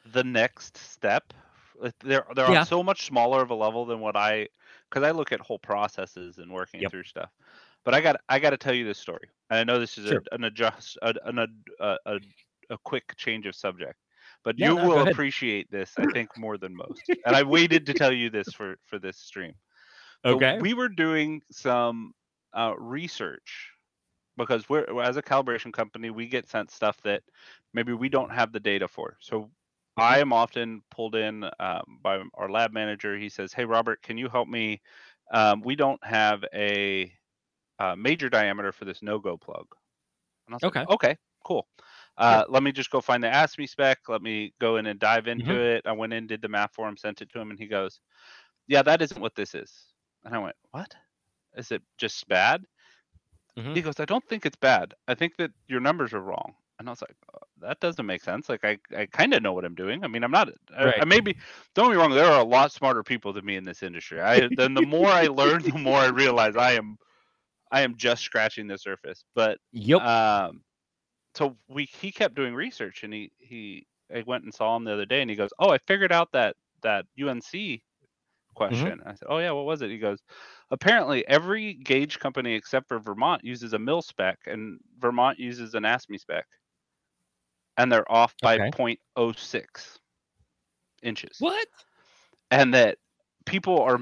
[0.05, 1.33] the next step.
[2.01, 2.51] They're they're Yeah.
[2.51, 4.49] on so much smaller of a level than what I
[4.89, 6.87] because I look at whole processes and working Yep.
[6.87, 7.31] through stuff.
[7.85, 9.29] But I got I got to tell you this story.
[9.51, 10.21] And I know this is Sure.
[10.21, 11.47] a, an adjust a, an a,
[11.83, 12.21] uh, a
[12.71, 13.99] a quick change of subject.
[14.47, 17.03] But Yeah, you no, will appreciate this, I think, more than most.
[17.27, 19.55] and I waited to tell you this for for this stream.
[20.25, 20.61] Okay.
[20.61, 22.15] we were doing some
[22.55, 23.73] uh, research
[24.37, 27.25] because we're as a calibration company, we get sent stuff that
[27.75, 29.17] maybe we don't have the data for.
[29.21, 29.51] So
[29.97, 33.19] I am often pulled in um, by our lab manager.
[33.19, 34.81] He says, "Hey, Robert, can you help me?
[35.33, 37.13] Um, we don't have a,
[37.81, 39.67] uh major diameter for this no-go plug."
[40.51, 40.87] Was like, Okay.
[40.89, 41.67] okay, cool.
[42.19, 44.09] Uh, Let me just go find the ASME spec.
[44.09, 45.61] Let me go in and dive into Mhm.
[45.61, 45.87] it.
[45.87, 48.01] I went in, did the math for him, sent it to him, and he goes,
[48.69, 50.95] "Yeah, that isn't what this is." And I went, "What?
[51.57, 52.67] Is it just bad?"
[53.57, 53.77] Mhm.
[53.77, 54.95] He goes, "I don't think it's bad.
[55.07, 58.23] I think that your numbers are wrong." And I was like, "Uh, "That doesn't make
[58.23, 58.49] sense.
[58.49, 60.05] Like, I, I kind of know what I'm doing.
[60.05, 60.49] I mean, I'm not.
[60.77, 61.05] I, I Right.
[61.05, 61.37] maybe
[61.75, 62.11] don't me wrong.
[62.11, 64.21] There are a lot smarter people than me in this industry.
[64.21, 66.99] I then the more I learn, the more I realize I am,
[67.73, 69.25] I am just scratching the surface.
[69.35, 70.03] But Yep.
[70.03, 70.65] um,
[71.37, 74.93] so we he kept doing research, and he he I went and saw him the
[74.93, 78.55] other day, and he goes, "Oh, I figured out that that UNC mm-hmm.
[78.55, 80.21] question." I said, "Oh yeah, what was it?" He goes,
[80.71, 85.85] "Apparently, every gauge company except for Vermont uses a mil spec, and Vermont uses an
[85.85, 86.47] ASME spec,
[87.77, 88.71] and they're off by Okay.
[88.71, 89.99] 0.06
[91.03, 91.69] inches." what?
[92.51, 92.99] and that
[93.45, 93.99] people are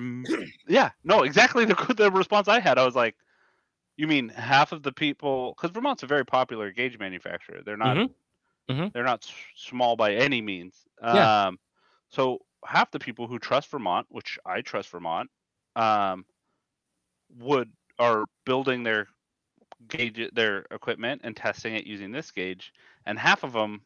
[0.68, 3.14] yeah no exactly the, the response i had i was like
[3.96, 7.96] you mean half of the people because vermont's a very popular gauge manufacturer they're not
[7.96, 8.72] mm-hmm.
[8.72, 8.88] Mm-hmm.
[8.92, 11.46] they're not small by any means yeah.
[11.46, 11.58] um
[12.08, 15.30] so half the people who trust vermont which i trust vermont
[15.76, 16.24] um
[17.38, 19.06] would are building their
[19.88, 22.72] gauge their equipment and testing it using this gauge
[23.06, 23.82] and half of them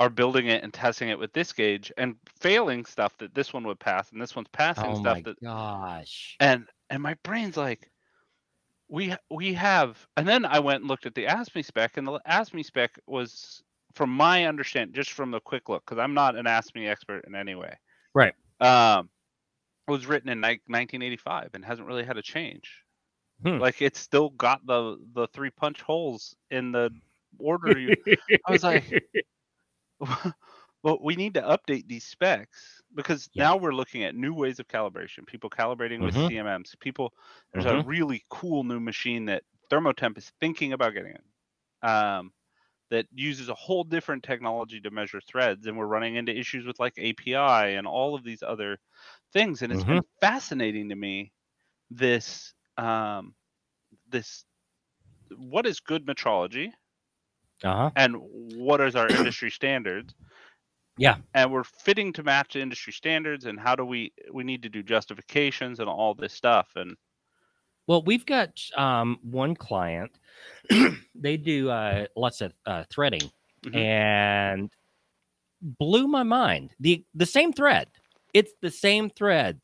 [0.00, 3.66] are building it and testing it with this gauge and failing stuff that this one
[3.66, 7.56] would pass and this one's passing oh stuff my that gosh and and my brain's
[7.56, 7.90] like
[8.88, 12.20] we we have and then i went and looked at the ASME spec and the
[12.26, 13.62] ASME spec was
[13.94, 17.34] from my understanding just from the quick look because i'm not an ASME expert in
[17.34, 17.74] any way
[18.14, 18.34] right.
[18.60, 19.08] um
[19.88, 22.84] was written in like 1985 and hasn't really had a change.
[23.42, 23.58] Hmm.
[23.58, 26.90] like it's still got the the three punch holes in the
[27.38, 27.94] order you
[28.44, 28.84] I was like,
[30.82, 33.44] well, we need to update these specs because Yeah.
[33.44, 35.26] now we're looking at new ways of calibration.
[35.26, 36.28] People calibrating with Mhm.
[36.28, 36.74] CMMs.
[36.80, 37.12] People,
[37.52, 37.76] there's Mhm.
[37.76, 42.32] a really cool new machine that Thermotemp is thinking about getting in, um,
[42.90, 46.80] that uses a whole different technology to measure threads, and we're running into issues with
[46.80, 48.78] like API and all of these other
[49.32, 49.62] things.
[49.62, 51.32] And it's been fascinating to me
[51.90, 53.36] this um,
[54.08, 54.44] this
[55.36, 56.72] what is good metrology
[57.64, 60.14] uh-huh and what is our industry standards
[60.98, 61.16] Yeah.
[61.34, 64.82] and we're fitting to match industry standards and how do we we need to do
[64.82, 66.96] justifications and all this stuff and
[67.86, 70.12] Well, we've got um, one client.
[71.14, 73.30] they do uh, lots of uh, threading,
[73.64, 73.74] Mhm.
[73.74, 74.70] and
[75.62, 76.70] blew my mind.
[76.78, 77.88] the The same thread.
[78.34, 79.60] It's the same thread.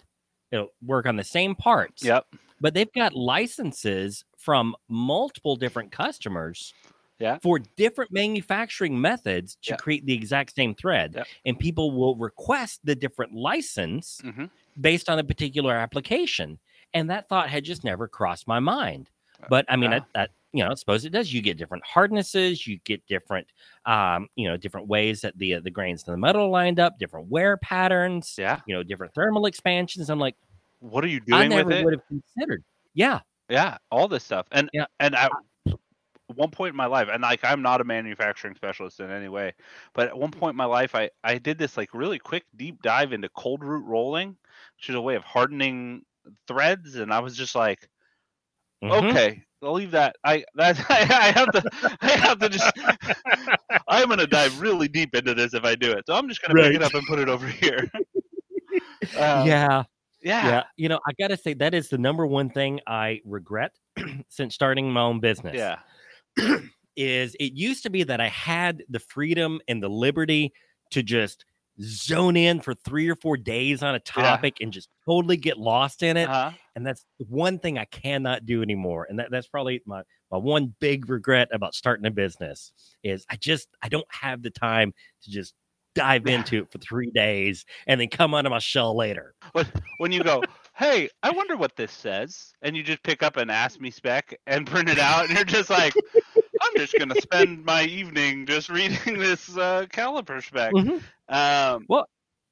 [0.51, 2.03] It'll work on the same parts.
[2.03, 2.27] yep
[2.61, 6.73] But they've got licenses from multiple different customers.
[7.19, 7.39] Yeah.
[7.43, 9.77] For different manufacturing methods to Yeah.
[9.77, 11.27] create the exact same thread, Yep.
[11.47, 14.51] and people will request the different license Mhm.
[14.81, 16.59] based on a particular application
[16.93, 19.11] and that thought had just never crossed my mind
[19.43, 20.01] Uh, but i mean yeah.
[20.15, 23.47] that, you know I suppose it does you get different hardnesses you get different
[23.87, 26.79] um you know different ways that the uh, the grains of the metal are lined
[26.81, 30.37] up different wear patterns yeah you know different thermal expansions i'm like
[30.81, 32.63] what are you i doing never with it would have considered
[32.95, 34.87] yeah yeah all this stuff and Yeah.
[35.01, 35.31] and at
[36.35, 39.53] one point in my life and like i'm not a manufacturing specialist in any way
[39.93, 42.81] but at one point in my life i i did this like really quick deep
[42.83, 44.31] dive into cold root rolling
[44.79, 46.03] which is a way of hardening
[46.49, 47.89] threads and i was just like
[48.83, 49.05] Mhm.
[49.09, 50.17] okay i'll leave that.
[50.25, 52.71] I that i have to i have to just
[53.89, 56.61] i'm gonna dive really deep into this if i do it so i'm just gonna
[56.63, 57.91] pick it up and put it over here.
[59.17, 59.85] Um, yeah.
[60.23, 60.47] yeah.
[60.49, 60.63] Yeah.
[60.77, 63.73] You know i gotta say that is the number one thing i regret
[64.29, 65.55] since starting my own business.
[65.55, 65.77] Yeah
[66.97, 70.53] is it used to be that I had the freedom and the liberty
[70.91, 71.45] to just
[71.83, 76.03] zone in for three or four days on a topic and just totally get lost
[76.03, 76.29] in it.
[76.29, 76.53] uh-huh.
[76.77, 79.07] And that's one thing I cannot do anymore.
[79.09, 83.37] And that, that's probably my, my one big regret about starting a business is I
[83.37, 84.93] just I don't have the time
[85.23, 85.55] to just
[85.95, 89.35] dive into it for three days and then come out of my shell later.
[89.53, 89.67] when,
[89.99, 90.43] when you go,
[90.77, 94.67] hey, I wonder what this says, and you just pick up an ASME spec and
[94.71, 95.95] print it out, and you're just like,
[96.61, 100.73] I'm just gonna spend my evening just reading this uh, caliper spec.
[100.75, 101.03] Mhm.
[101.29, 101.87] Um,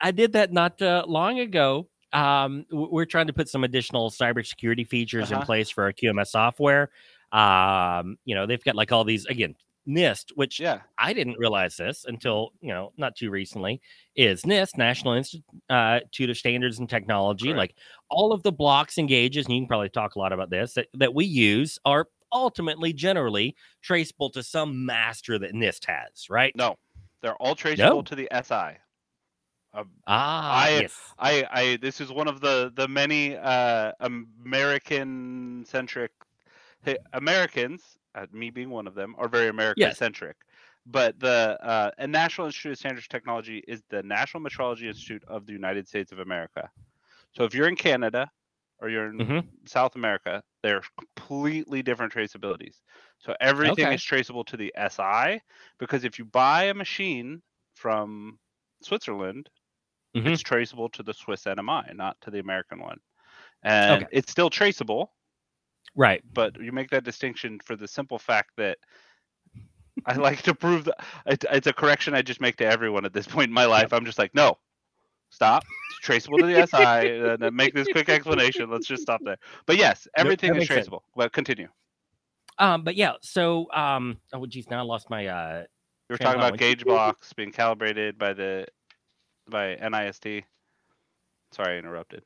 [0.00, 1.88] I did that not uh, long ago.
[2.12, 5.46] Um, we're trying to put some additional cybersecurity features in Uh-huh.
[5.46, 6.90] place for our QMS software.
[7.32, 9.54] Um, you know, they've got like all these again
[9.88, 13.80] NIST, which yeah, I didn't realize this until you know not too recently.
[14.16, 17.46] Is NIST National Institute of Standards and Technology?
[17.46, 17.58] Correct.
[17.58, 17.74] Like
[18.10, 20.74] all of the blocks and gauges, and you can probably talk a lot about this
[20.74, 26.54] that, that we use are ultimately generally traceable to some master that NIST has, right?
[26.56, 26.76] no,
[27.20, 28.02] they're all traceable No.
[28.02, 28.78] to the SI.
[29.74, 30.98] Um, Ah, I- yes.
[31.18, 36.12] I, I, this is one of the the many uh, American centric
[37.12, 40.36] Americans, uh, me being one of them, are very American centric.
[40.86, 45.46] But the uh, and National Institute of Standards Technology is the National Metrology Institute of
[45.46, 46.70] the United States of America.
[47.32, 48.30] So if you're in Canada
[48.80, 49.42] or you're in Mhm.
[49.66, 52.80] South America, they're completely different traceabilities.
[53.18, 53.92] So everything Okay.
[53.92, 55.40] is traceable to the SI
[55.78, 57.42] because if you buy a machine
[57.74, 58.38] from
[58.82, 59.50] Switzerland,
[60.14, 60.36] Mhm.
[60.36, 62.98] it's traceable to the Swiss NMI, not to the American one.
[63.64, 64.06] And Okay.
[64.12, 65.14] it's still traceable,
[65.94, 66.22] Right.
[66.32, 68.78] but you make that distinction for the simple fact that
[70.06, 73.12] I like to prove that it, it's a correction I just make to everyone at
[73.12, 73.92] this point in my life.
[73.92, 74.56] I'm just like, no,
[75.30, 75.64] stop.
[75.90, 77.08] It's traceable to the SI.
[77.10, 78.70] And then make this quick explanation.
[78.70, 79.36] Let's just stop there.
[79.66, 80.78] But yes, everything is makes sense.
[80.78, 81.04] traceable.
[81.14, 81.68] But continue.
[82.58, 85.64] Um, but yeah, so um, oh geez, now I lost my uh.
[86.08, 88.66] You were talking about gauge box being calibrated by the
[89.48, 90.44] by NIST.
[91.52, 92.22] Sorry, I interrupted.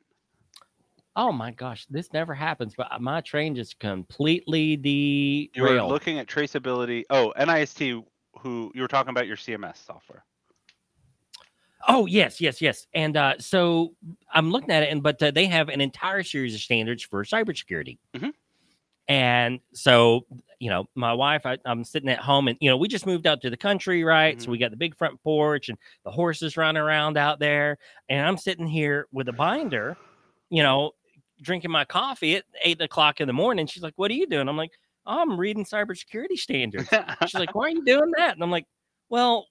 [1.16, 5.82] Oh my gosh, this never happens, but uh, my train just completely de You were
[5.82, 7.04] looking at traceability.
[7.08, 8.04] Oh, NIST.
[8.40, 10.24] Who you were talking about your CMS software?
[11.88, 12.86] Oh yes, yes, yes.
[12.94, 13.94] And uh, so
[14.32, 17.24] I'm looking at it, and but uh, they have an entire series of standards for
[17.24, 17.98] cybersecurity.
[18.14, 18.32] Mhm.
[19.08, 20.26] And so,
[20.58, 23.26] you know, my wife, I, I'm sitting at home, and you know, we just moved
[23.26, 24.40] out to the country, right?
[24.42, 28.26] So we got the big front porch, and the horses running around out there, and
[28.26, 29.96] I'm sitting here with a binder,
[30.50, 30.92] you know,
[31.42, 33.66] drinking my coffee at eight o'clock in the morning.
[33.66, 34.72] She's like, "What are you doing?" I'm like,
[35.06, 36.88] oh, "I'm reading cybersecurity standards."
[37.22, 38.66] She's like, "Why are you doing that?" And I'm like,
[39.08, 39.46] "Well."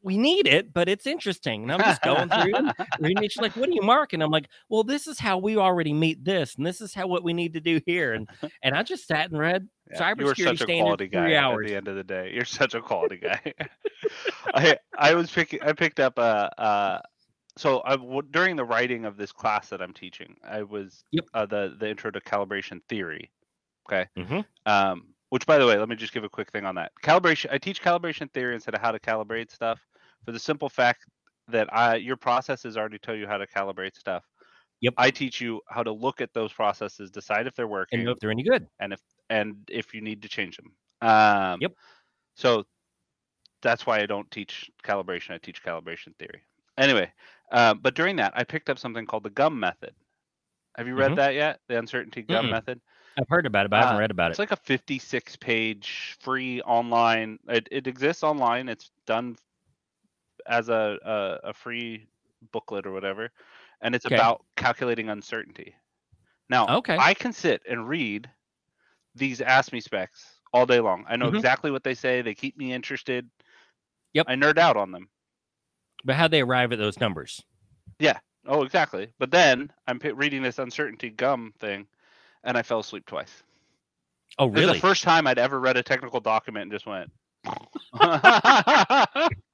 [0.00, 1.64] We need it, but it's interesting.
[1.64, 2.70] And I'm just going through
[3.00, 3.32] reading it.
[3.32, 6.24] She's like, "What are you marking?" I'm like, "Well, this is how we already meet
[6.24, 8.28] this, and this is how what we need to do here." And
[8.62, 11.10] and I just sat and read Yeah, you were cybersecurity such a standards quality for
[11.10, 12.30] guy at the end of the day.
[12.32, 13.54] You're such a quality guy.
[14.54, 17.00] I I was picking I picked up a, uh
[17.58, 21.28] so I w- during the writing of this class that I'm teaching, I was Yep.
[21.34, 23.32] uh, the the intro to calibration theory.
[23.88, 24.08] Okay.
[24.16, 24.44] Mhm.
[24.66, 26.92] Um, which by the way, let me just give a quick thing on that.
[27.02, 27.52] Calibration.
[27.52, 29.80] I teach calibration theory instead of how to calibrate stuff
[30.24, 31.04] for the simple fact
[31.48, 34.24] that I your processes already tell you how to calibrate stuff.
[34.80, 34.94] Yep.
[34.96, 38.12] I teach you how to look at those processes, decide if they're working, And know
[38.12, 38.68] if they're any good.
[38.80, 39.00] and if
[39.30, 40.76] and if you need to change them.
[41.00, 41.72] Um, Yep.
[42.36, 42.64] So
[43.62, 45.32] that's why I don't teach calibration.
[45.34, 46.44] I teach calibration theory.
[46.76, 47.12] Anyway,
[47.50, 49.94] um, but during that, I picked up something called the GUM method.
[50.76, 51.16] Have you read Mhm.
[51.16, 51.60] that yet?
[51.68, 52.50] The uncertainty GUM Mm-mm.
[52.50, 52.80] method.
[53.18, 54.38] I've heard about it, but I haven't Uh, read about it.
[54.38, 57.38] It's like a 56 page free online.
[57.48, 58.68] It, it exists online.
[58.68, 59.36] It's done
[60.46, 62.06] as a, a, a free
[62.52, 63.30] booklet or whatever.
[63.80, 64.06] And it's Okay.
[64.06, 65.74] about calculating uncertainty.
[66.48, 66.98] Now, Okay.
[66.98, 68.28] I can sit and read
[69.14, 71.04] these ASME specs all day long.
[71.08, 71.28] I know Mhm.
[71.28, 72.22] exactly what they say.
[72.22, 73.28] They keep me interested.
[74.14, 74.26] Yep.
[74.26, 75.08] I nerd out on them.
[76.04, 77.42] But how they arrive at those numbers?
[77.98, 78.18] Yeah.
[78.46, 79.08] Oh, exactly.
[79.18, 81.86] But then I'm reading this uncertainty GUM thing,
[82.44, 83.42] and I fell asleep twice.
[84.38, 84.72] Oh, It was really?
[84.74, 87.10] the first time I'd ever read a technical document and just went.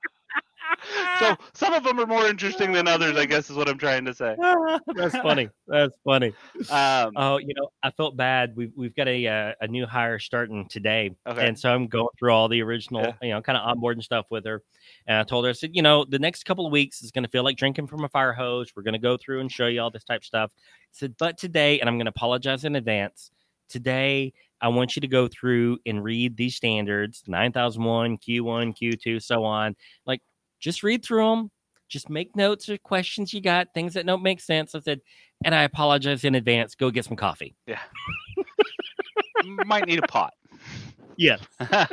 [1.18, 4.04] so some of them are more interesting than others, I guess, is what I'm trying
[4.06, 4.36] to say.
[4.94, 5.48] That's funny.
[5.66, 6.32] That's funny.
[6.70, 8.54] Um, Oh, you know, I felt bad.
[8.56, 11.46] We've we've got a uh, a new hire starting today, Okay.
[11.46, 13.12] and so I'm going through all the original, Yeah.
[13.22, 14.62] you know, kind of onboarding stuff with her.
[15.06, 17.24] And I told her, I said, you know, the next couple of weeks is going
[17.24, 18.72] to feel like drinking from a fire hose.
[18.74, 20.52] We're going to go through and show you all this type of stuff.
[20.56, 20.60] I
[20.92, 23.30] said, but today, and I'm going to apologize in advance.
[23.68, 29.42] Today, I want you to go through and read these standards: 9001, Q1, Q2, so
[29.44, 29.74] on.
[30.06, 30.20] Like,
[30.64, 31.50] just read through them.
[31.88, 34.74] Just make notes or questions you got, things that don't make sense.
[34.74, 35.00] I said,
[35.44, 36.74] and I apologize in advance.
[36.74, 37.54] Go get some coffee.
[37.66, 37.78] Yeah.
[39.44, 40.32] Might need a pot.
[41.16, 41.36] Yeah.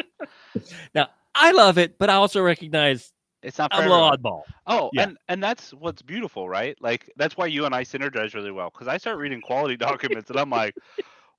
[0.95, 3.13] Now I love it, but I also recognize
[3.43, 4.41] it's not I'm a little oddball.
[4.67, 5.03] Oh, Yeah.
[5.03, 6.75] and and that's what's beautiful, right?
[6.81, 10.29] Like that's why you and I synergize really well because I start reading quality documents
[10.29, 10.75] and I'm like,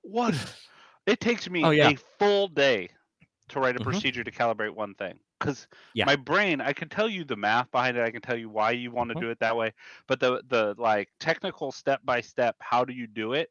[0.02, 0.34] what?
[1.06, 1.90] It takes me Oh, yeah.
[1.90, 2.88] a full day
[3.48, 3.84] to write a Mhm.
[3.84, 6.06] procedure to calibrate one thing because Yeah.
[6.06, 8.72] my brain, I can tell you the math behind it, I can tell you why
[8.72, 9.24] you want to Mhm.
[9.24, 9.72] do it that way,
[10.08, 13.50] but the the like technical step by step, how do you do it?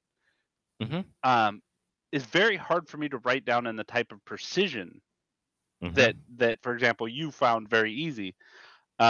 [0.79, 1.11] Mhm.
[1.23, 1.61] Um,
[2.11, 5.01] is very hard for me to write down in the type of precision
[5.81, 6.05] Mhm.
[6.05, 8.35] that that for example you found very easy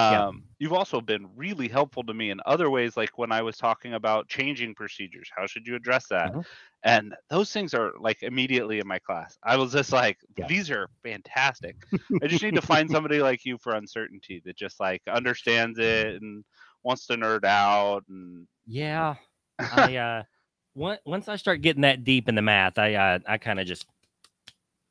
[0.07, 0.27] Yeah.
[0.27, 3.57] um you've also been really helpful to me in other ways like when i was
[3.57, 6.45] talking about changing procedures how should you address that Mhm.
[6.83, 10.47] and those things are like immediately in my class i was just like Yeah.
[10.47, 11.75] these are fantastic
[12.21, 16.21] i just need to find somebody like you for uncertainty that just like understands it
[16.21, 16.43] and
[16.83, 19.15] wants to nerd out and yeah.
[19.69, 20.23] I uh
[20.75, 23.85] once I start getting that deep in the math, I uh, I kind of just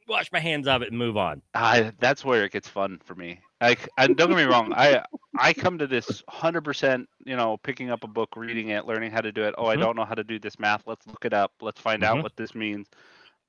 [0.09, 1.43] wash my hands of it and move on.
[1.55, 3.41] I, that's where it gets fun for me.
[3.61, 5.05] Like, and don't get me wrong, I
[5.39, 9.11] I come to this hundred percent, you know, picking up a book, reading it, learning
[9.11, 9.55] how to do it.
[9.59, 9.77] Oh, I Mhm.
[9.77, 10.87] don't know how to do this math.
[10.87, 11.53] Let's look it up.
[11.61, 12.05] Let's find Mhm.
[12.05, 12.89] out what this means.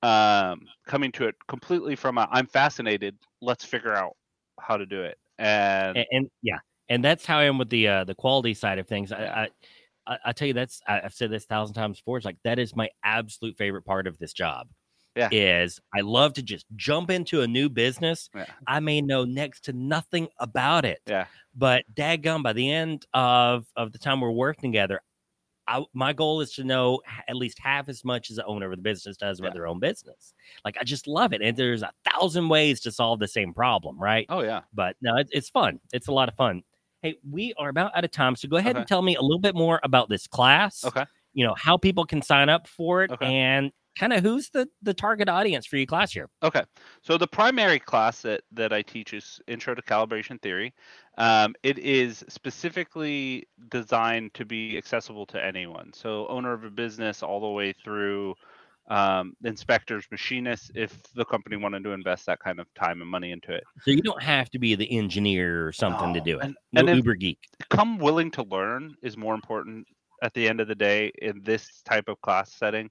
[0.04, 3.18] Um, coming to it completely from I'm fascinated.
[3.42, 4.18] Let's figure out
[4.60, 5.20] how to do it.
[5.40, 6.60] And And, and yeah,
[6.90, 9.12] and that's how I am with the uh, the quality side of things.
[9.12, 9.50] I, I
[10.08, 12.18] I I tell you that's I, I've said this a thousand times before.
[12.18, 14.70] It's like that is my absolute favorite part of this job.
[15.16, 15.30] Yeah.
[15.32, 18.30] Is I love to just jump into a new business.
[18.34, 18.46] Yeah.
[18.68, 21.00] I may know next to nothing about it.
[21.06, 21.26] Yeah.
[21.56, 25.02] But daggum, by the end of of the time we're working together,
[25.68, 28.78] I, my goal is to know at least half as much as the owner of
[28.78, 29.54] the business does about Yeah.
[29.56, 30.34] their own business.
[30.66, 34.00] Like I just love it, and there's a thousand ways to solve the same problem,
[34.00, 34.26] right?
[34.30, 35.80] oh yeah, but no, it's, it's fun.
[35.94, 36.64] It's a lot of fun.
[37.02, 38.80] Hey, we are about out of time, so go ahead Okay.
[38.80, 40.86] and tell me a little bit more about this class.
[40.86, 41.06] okay.
[41.34, 43.26] You know how people can sign up for it, Okay.
[43.26, 43.72] and
[44.02, 46.28] kind of who's the the target audience for your class here?
[46.42, 46.64] Okay,
[47.04, 50.74] so the primary class that that I teach is Intro to Calibration Theory.
[51.18, 57.22] Um, it is specifically designed to be accessible to anyone, so owner of a business
[57.22, 58.34] all the way through
[58.90, 63.32] um, inspectors, machinists, if the company wanted to invest that kind of time and money
[63.32, 63.64] into it.
[63.84, 66.46] So you don't have to be the engineer or something to do it.
[66.46, 67.38] and- no and uber geek.
[67.70, 69.86] Come willing to learn is more important
[70.24, 72.90] at the end of the day in this type of class setting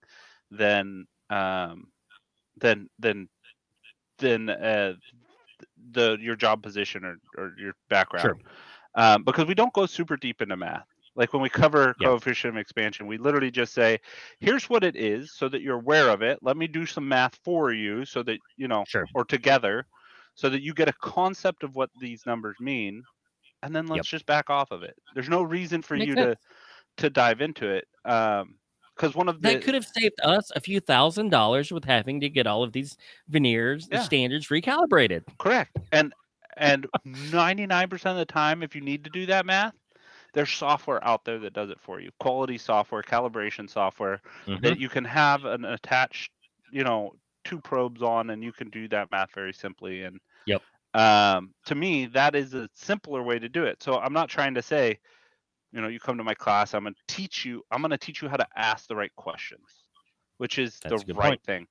[0.50, 1.90] than um,
[2.58, 3.28] than than
[4.18, 4.94] than uh,
[5.92, 8.40] the your job position or, or your background.
[8.94, 10.86] Um, because we don't go super deep into math.
[11.16, 12.10] Like when we cover Yeah.
[12.10, 13.98] coefficient of expansion, we literally just say,
[14.40, 16.38] "Here's what it is, so that you're aware of it.
[16.42, 19.06] Let me do some math for you, so that you know, Sure.
[19.14, 19.86] or together,
[20.34, 23.06] so that you get a concept of what these numbers mean,
[23.62, 24.96] and then let's just back off of it.
[25.14, 26.18] There's no reason for Makes you sense.
[26.18, 26.36] to
[26.98, 27.86] to dive into it.
[28.04, 28.59] Um,
[29.00, 32.20] because one of the That could have saved us a few thousand dollars with having
[32.20, 32.96] to get all of these
[33.30, 35.24] verniers, the standards recalibrated.
[35.38, 35.76] Correct.
[35.92, 36.12] And
[36.56, 39.74] and 99% of the time if you need to do that math,
[40.34, 42.10] there's software out there that does it for you.
[42.20, 44.60] Quality software, calibration software Mhm.
[44.62, 46.32] that you can have an attached,
[46.70, 47.12] you know,
[47.44, 50.62] two probes on and you can do that math very simply and Yep.
[50.94, 53.82] um to me that is a simpler way to do it.
[53.82, 54.98] So I'm not trying to say
[55.72, 57.98] you know, you come to my class, I'm going to teach you I'm going to
[57.98, 59.84] teach you how to ask the right questions,
[60.38, 61.40] which is That's the right point.
[61.44, 61.66] thing.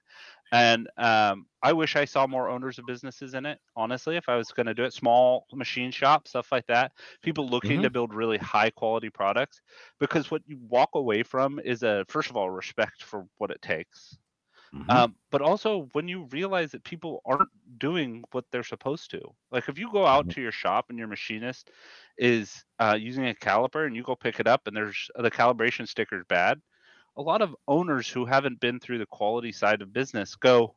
[0.51, 3.59] And um, I wish I saw more owners of businesses in it.
[3.75, 6.91] Honestly, if I was going to do it, small machine shop stuff like that,
[7.21, 7.83] people looking Mm-hmm.
[7.83, 9.61] to build really high quality products,
[9.99, 13.61] because what you walk away from is a first of all respect for what it
[13.61, 14.17] takes,
[14.73, 14.89] Mhm.
[14.89, 17.49] um, but also when you realize that people aren't
[17.79, 19.21] doing what they're supposed to.
[19.51, 20.33] Like if you go out Mhm.
[20.35, 21.71] to your shop and your machinist
[22.17, 25.87] is uh, using a caliper and you go pick it up and there's the calibration
[25.87, 26.61] sticker's bad,
[27.17, 30.75] a lot of owners who haven't been through the quality side of business go,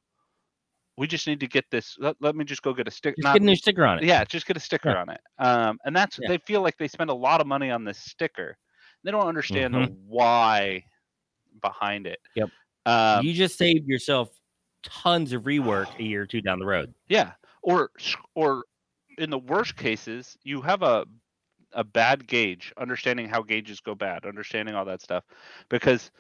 [0.97, 1.97] "We just need to get this.
[1.99, 3.17] Let, let me just go get a stick.
[3.17, 4.05] Just not- get a new sticker on it.
[4.05, 5.01] yeah, just get a sticker Yeah.
[5.03, 5.21] on it.
[5.39, 6.29] Um, and that's Yeah.
[6.29, 8.57] they feel like they spend a lot of money on this sticker.
[9.05, 9.85] They don't understand Mm-hmm.
[9.95, 10.85] the why
[11.61, 12.21] behind it.
[12.35, 12.51] Yep.
[12.87, 14.31] Um, you just saved yourself
[14.83, 16.95] tons of rework a year or two down the road.
[17.09, 17.91] Yeah, or
[18.35, 18.65] or
[19.19, 21.07] in the worst cases, you have a
[21.73, 25.25] a bad gauge, understanding how gauges go bad, understanding all that stuff,
[25.71, 26.11] because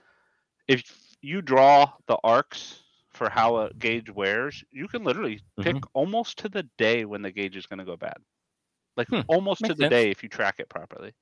[0.68, 0.82] if
[1.22, 6.48] you draw the arcs for how a gauge wears, you can literally pick almost to
[6.48, 8.16] the day when the gauge is going to go bad,
[8.96, 9.90] like Hmm, almost to the sense.
[9.90, 11.14] day if you track it properly.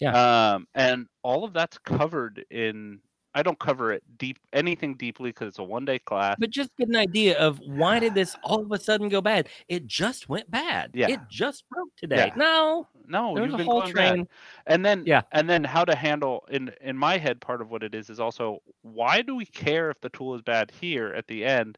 [0.00, 0.16] Yeah.
[0.54, 3.00] Um, and all of that's covered in.
[3.34, 6.36] I don't cover it deep, anything deeply, because it's a one day class.
[6.38, 9.48] But just get an idea of why did this all of a sudden go bad?
[9.68, 10.90] It just went bad.
[10.94, 11.10] Yeah.
[11.10, 12.28] It just broke today.
[12.28, 12.34] Yeah.
[12.36, 14.28] No, No, there's you've a been whole train.
[14.66, 15.22] and then Yeah.
[15.32, 18.20] and then how to handle in in my head part of what it is is
[18.20, 21.76] also why do we care if the tool is bad here at the end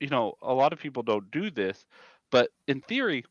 [0.00, 1.86] you know a lot of people don't do this
[2.30, 3.24] but in theory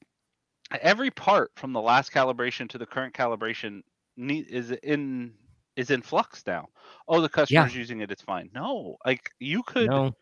[0.82, 3.82] every part from the last calibration to the current calibration
[4.18, 5.34] need, is in
[5.76, 6.68] is in flux now
[7.08, 10.16] oh the customer's using it it's fine no like you could No.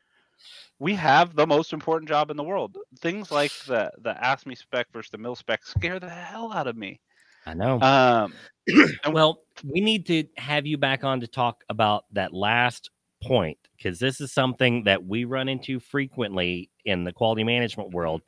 [0.79, 4.87] we have the most important job in the world things like the the ASME spec
[4.93, 6.99] versus the mil spec scare the hell out of me
[7.45, 7.79] I know.
[7.81, 8.33] um
[9.03, 12.91] and- well, we need to have you back on to talk about that last
[13.21, 18.21] point because this is something that we run into frequently in the quality management world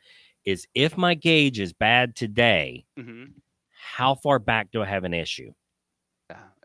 [0.44, 3.32] is if my gauge is bad today, mhm.
[3.70, 5.52] how far back do I have an issue?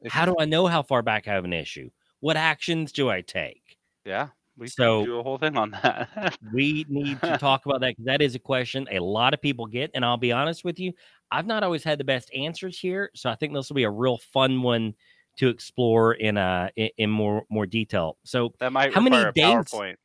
[0.09, 1.91] How do I know how far back I have an issue?
[2.21, 3.77] What actions do I take?
[4.05, 6.37] Yeah, we So- do a whole thing on that.
[6.53, 9.67] We need to talk about that because that is a question a lot of people
[9.67, 9.91] get.
[9.95, 10.93] And I'll be honest with you,
[11.31, 13.11] I've not always had the best answers here.
[13.15, 14.95] So I think this will be a real fun one
[15.39, 18.17] to explore in uh in, in more more detail.
[18.25, 19.97] So that might How many a days- PowerPoint.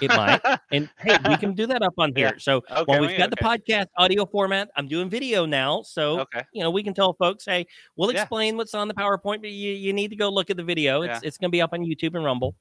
[0.00, 0.40] It might.
[0.70, 2.30] And hey, we can do that up on Yeah.
[2.30, 2.38] here.
[2.38, 5.82] So Okay, while we- we've got the podcast audio format, I'm doing video now.
[5.82, 6.42] So Okay.
[6.52, 7.66] you know, we can tell folks, hey,
[7.96, 8.20] we'll Yeah.
[8.22, 11.02] explain what's on the PowerPoint, but you, you need to go look at the video.
[11.02, 11.28] It's Yeah.
[11.28, 12.54] it's gonna be up on YouTube and Rumble.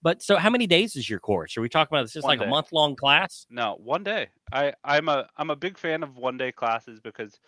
[0.00, 1.56] But so how many days is your course?
[1.56, 3.46] Are we talking about this just One like a month long class?
[3.50, 4.28] No, one day.
[4.52, 7.40] I I'm a I'm a big fan of one day classes because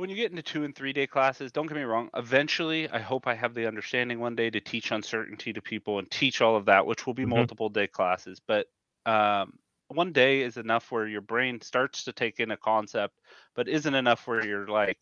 [0.00, 2.08] when you get into two and three day classes, don't get me wrong.
[2.16, 6.10] Eventually, I hope I have the understanding one day to teach uncertainty to people and
[6.10, 7.28] teach all of that, which will be Mhm.
[7.36, 8.40] multiple day classes.
[8.40, 8.68] But
[9.04, 13.20] um, one day is enough where your brain starts to take in a concept,
[13.54, 14.98] but isn't enough where you're like,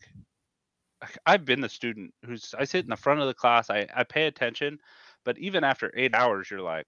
[1.24, 4.02] I've been the student who's I sit in the front of the class, I I
[4.04, 4.78] pay attention,
[5.24, 6.86] but even after eight hours, you're like,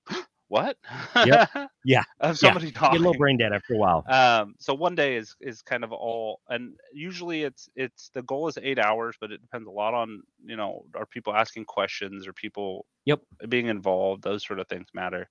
[0.50, 0.76] what?
[1.24, 1.40] Yep.
[1.84, 2.04] Yeah.
[2.20, 4.04] of somebody Get a little brain dead after a while.
[4.08, 8.48] Um, so one day is is kind of all, and usually it's it's the goal
[8.48, 12.26] is eight hours, but it depends a lot on you know are people asking questions
[12.26, 13.20] or people Yep.
[13.48, 14.22] being involved.
[14.22, 15.28] Those sort of things matter.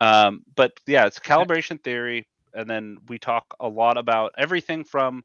[0.00, 5.22] Um, but yeah, it's calibration theory, and then we talk a lot about everything from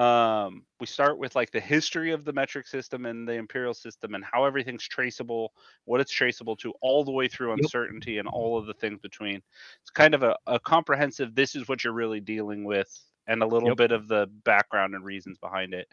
[0.00, 4.14] um we start with like the history of the metric system and the imperial system
[4.14, 5.52] and how everything's traceable
[5.84, 9.42] what it's traceable to all the way through uncertainty and all of the things between
[9.82, 12.90] it's kind of a, a comprehensive this is what you're really dealing with
[13.26, 13.76] and a little Yep.
[13.76, 15.88] bit of the background and reasons behind it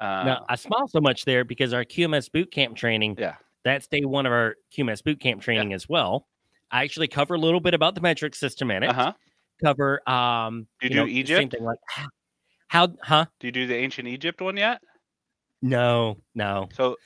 [0.00, 3.86] uh, now, I smile so much there because our QMS boot camp training, yeah that's
[3.88, 6.28] day one of our QMS boot camp training as well.
[6.70, 8.90] I actually cover a little bit about the metric system in it.
[8.90, 9.12] uh-huh
[9.64, 11.50] Cover um You do know, the Same Egypt?
[11.50, 11.78] thing like
[12.70, 13.26] how huh?
[13.40, 14.80] do you do the ancient egypt one yet
[15.62, 16.68] No, no.
[16.72, 16.96] So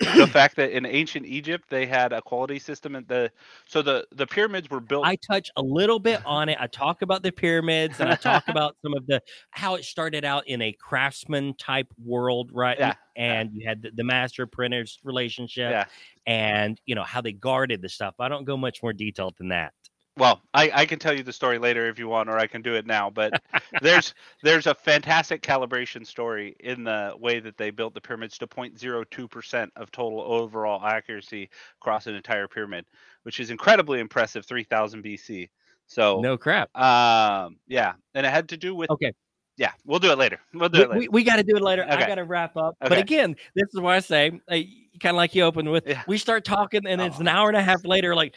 [0.00, 3.30] the fact that in ancient Egypt they had a quality system and the
[3.66, 6.56] so the the pyramids were built I touch a little bit on it.
[6.58, 10.24] I talk about the pyramids and I talk about some of the how it started
[10.24, 12.78] out in a craftsman type world, right?
[12.78, 15.84] Yeah, And you had the, the master printers relationship yeah
[16.26, 18.14] and you know how they guarded the stuff.
[18.18, 19.74] I don't go much more detailed than that.
[20.16, 22.62] Well I, I can tell you the story later if you want or I can
[22.62, 23.32] do it now but
[23.82, 28.46] there's there's a fantastic calibration story in the way that they built the pyramids to
[28.46, 31.48] 0.02% of total overall accuracy
[31.80, 32.84] across an entire pyramid
[33.22, 35.48] which is incredibly impressive 3000 BC
[35.86, 36.74] so No crap.
[36.76, 39.12] um yeah and it had to do with Okay.
[39.56, 41.56] yeah we'll do it later we'll do We, it later we, we got to do
[41.56, 41.86] it later.
[41.88, 42.76] I got to wrap up.
[42.80, 44.70] But again, this is why I say, kind
[45.04, 46.02] of like you opened with, Yeah.
[46.06, 48.14] we start talking and it's Oh, an hour and a half later.
[48.14, 48.34] Like,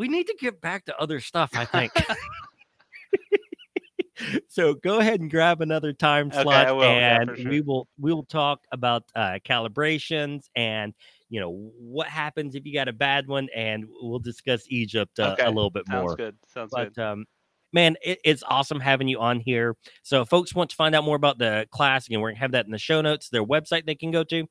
[0.00, 1.92] we need to get back to other stuff, I think.
[4.48, 7.50] so go ahead and grab another time slot I will, and for sure.
[7.50, 10.94] we will we will talk about uh, calibrations and
[11.28, 15.36] you know what happens if you got a bad one and we'll discuss egypt uh,
[15.38, 16.08] Okay, a little bit more.
[16.08, 17.02] sounds good sounds but good.
[17.02, 17.24] um
[17.74, 19.76] man it, it's awesome having you on here.
[20.02, 22.52] So if folks want to find out more about the class again we're gonna have
[22.52, 24.46] that in the show notes their website they can go to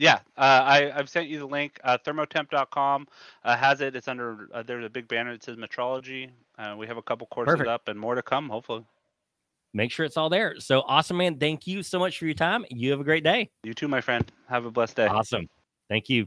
[0.00, 1.78] Yeah, uh, I, I've sent you the link.
[1.84, 3.06] Uh, thermotemp.com
[3.44, 3.94] uh, has it.
[3.94, 6.30] It's under, uh, there's a big banner that says metrology.
[6.58, 7.68] Uh, we have a couple courses Perfect.
[7.68, 8.84] up and more to come, hopefully.
[9.72, 12.64] make sure it's all there so awesome man thank you so much for your time
[12.70, 14.24] you have a great day You too, my friend.
[14.48, 15.06] Have a blessed day.
[15.06, 15.48] Awesome.
[15.88, 16.26] Thank you.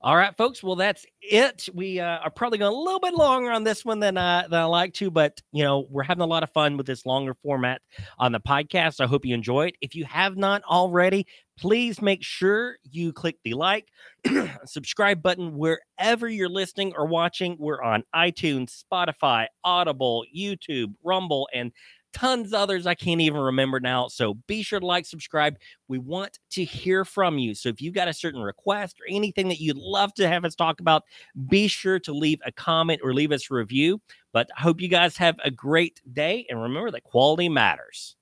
[0.00, 0.62] All right, folks.
[0.62, 1.68] Well, that's it.
[1.74, 4.60] We uh, are probably going a little bit longer on this one than uh, than
[4.60, 7.34] I like to, but you know we're having a lot of fun with this longer
[7.42, 7.82] format
[8.16, 9.00] on the podcast.
[9.00, 9.76] I hope you enjoy it.
[9.80, 11.26] If you have not already,
[11.58, 13.88] please make sure you click the like,
[14.66, 17.56] subscribe button wherever you're listening or watching.
[17.58, 21.72] We're on iTunes, Spotify, Audible, YouTube, Rumble, and
[22.12, 24.08] tons others I can't even remember now.
[24.08, 25.58] So be sure to like, subscribe.
[25.88, 27.54] We want to hear from you.
[27.54, 30.54] So if you've got a certain request or anything that you'd love to have us
[30.54, 31.04] talk about,
[31.48, 34.00] be sure to leave a comment or leave us a review.
[34.32, 36.46] But I hope you guys have a great day.
[36.50, 38.16] And remember that quality matters.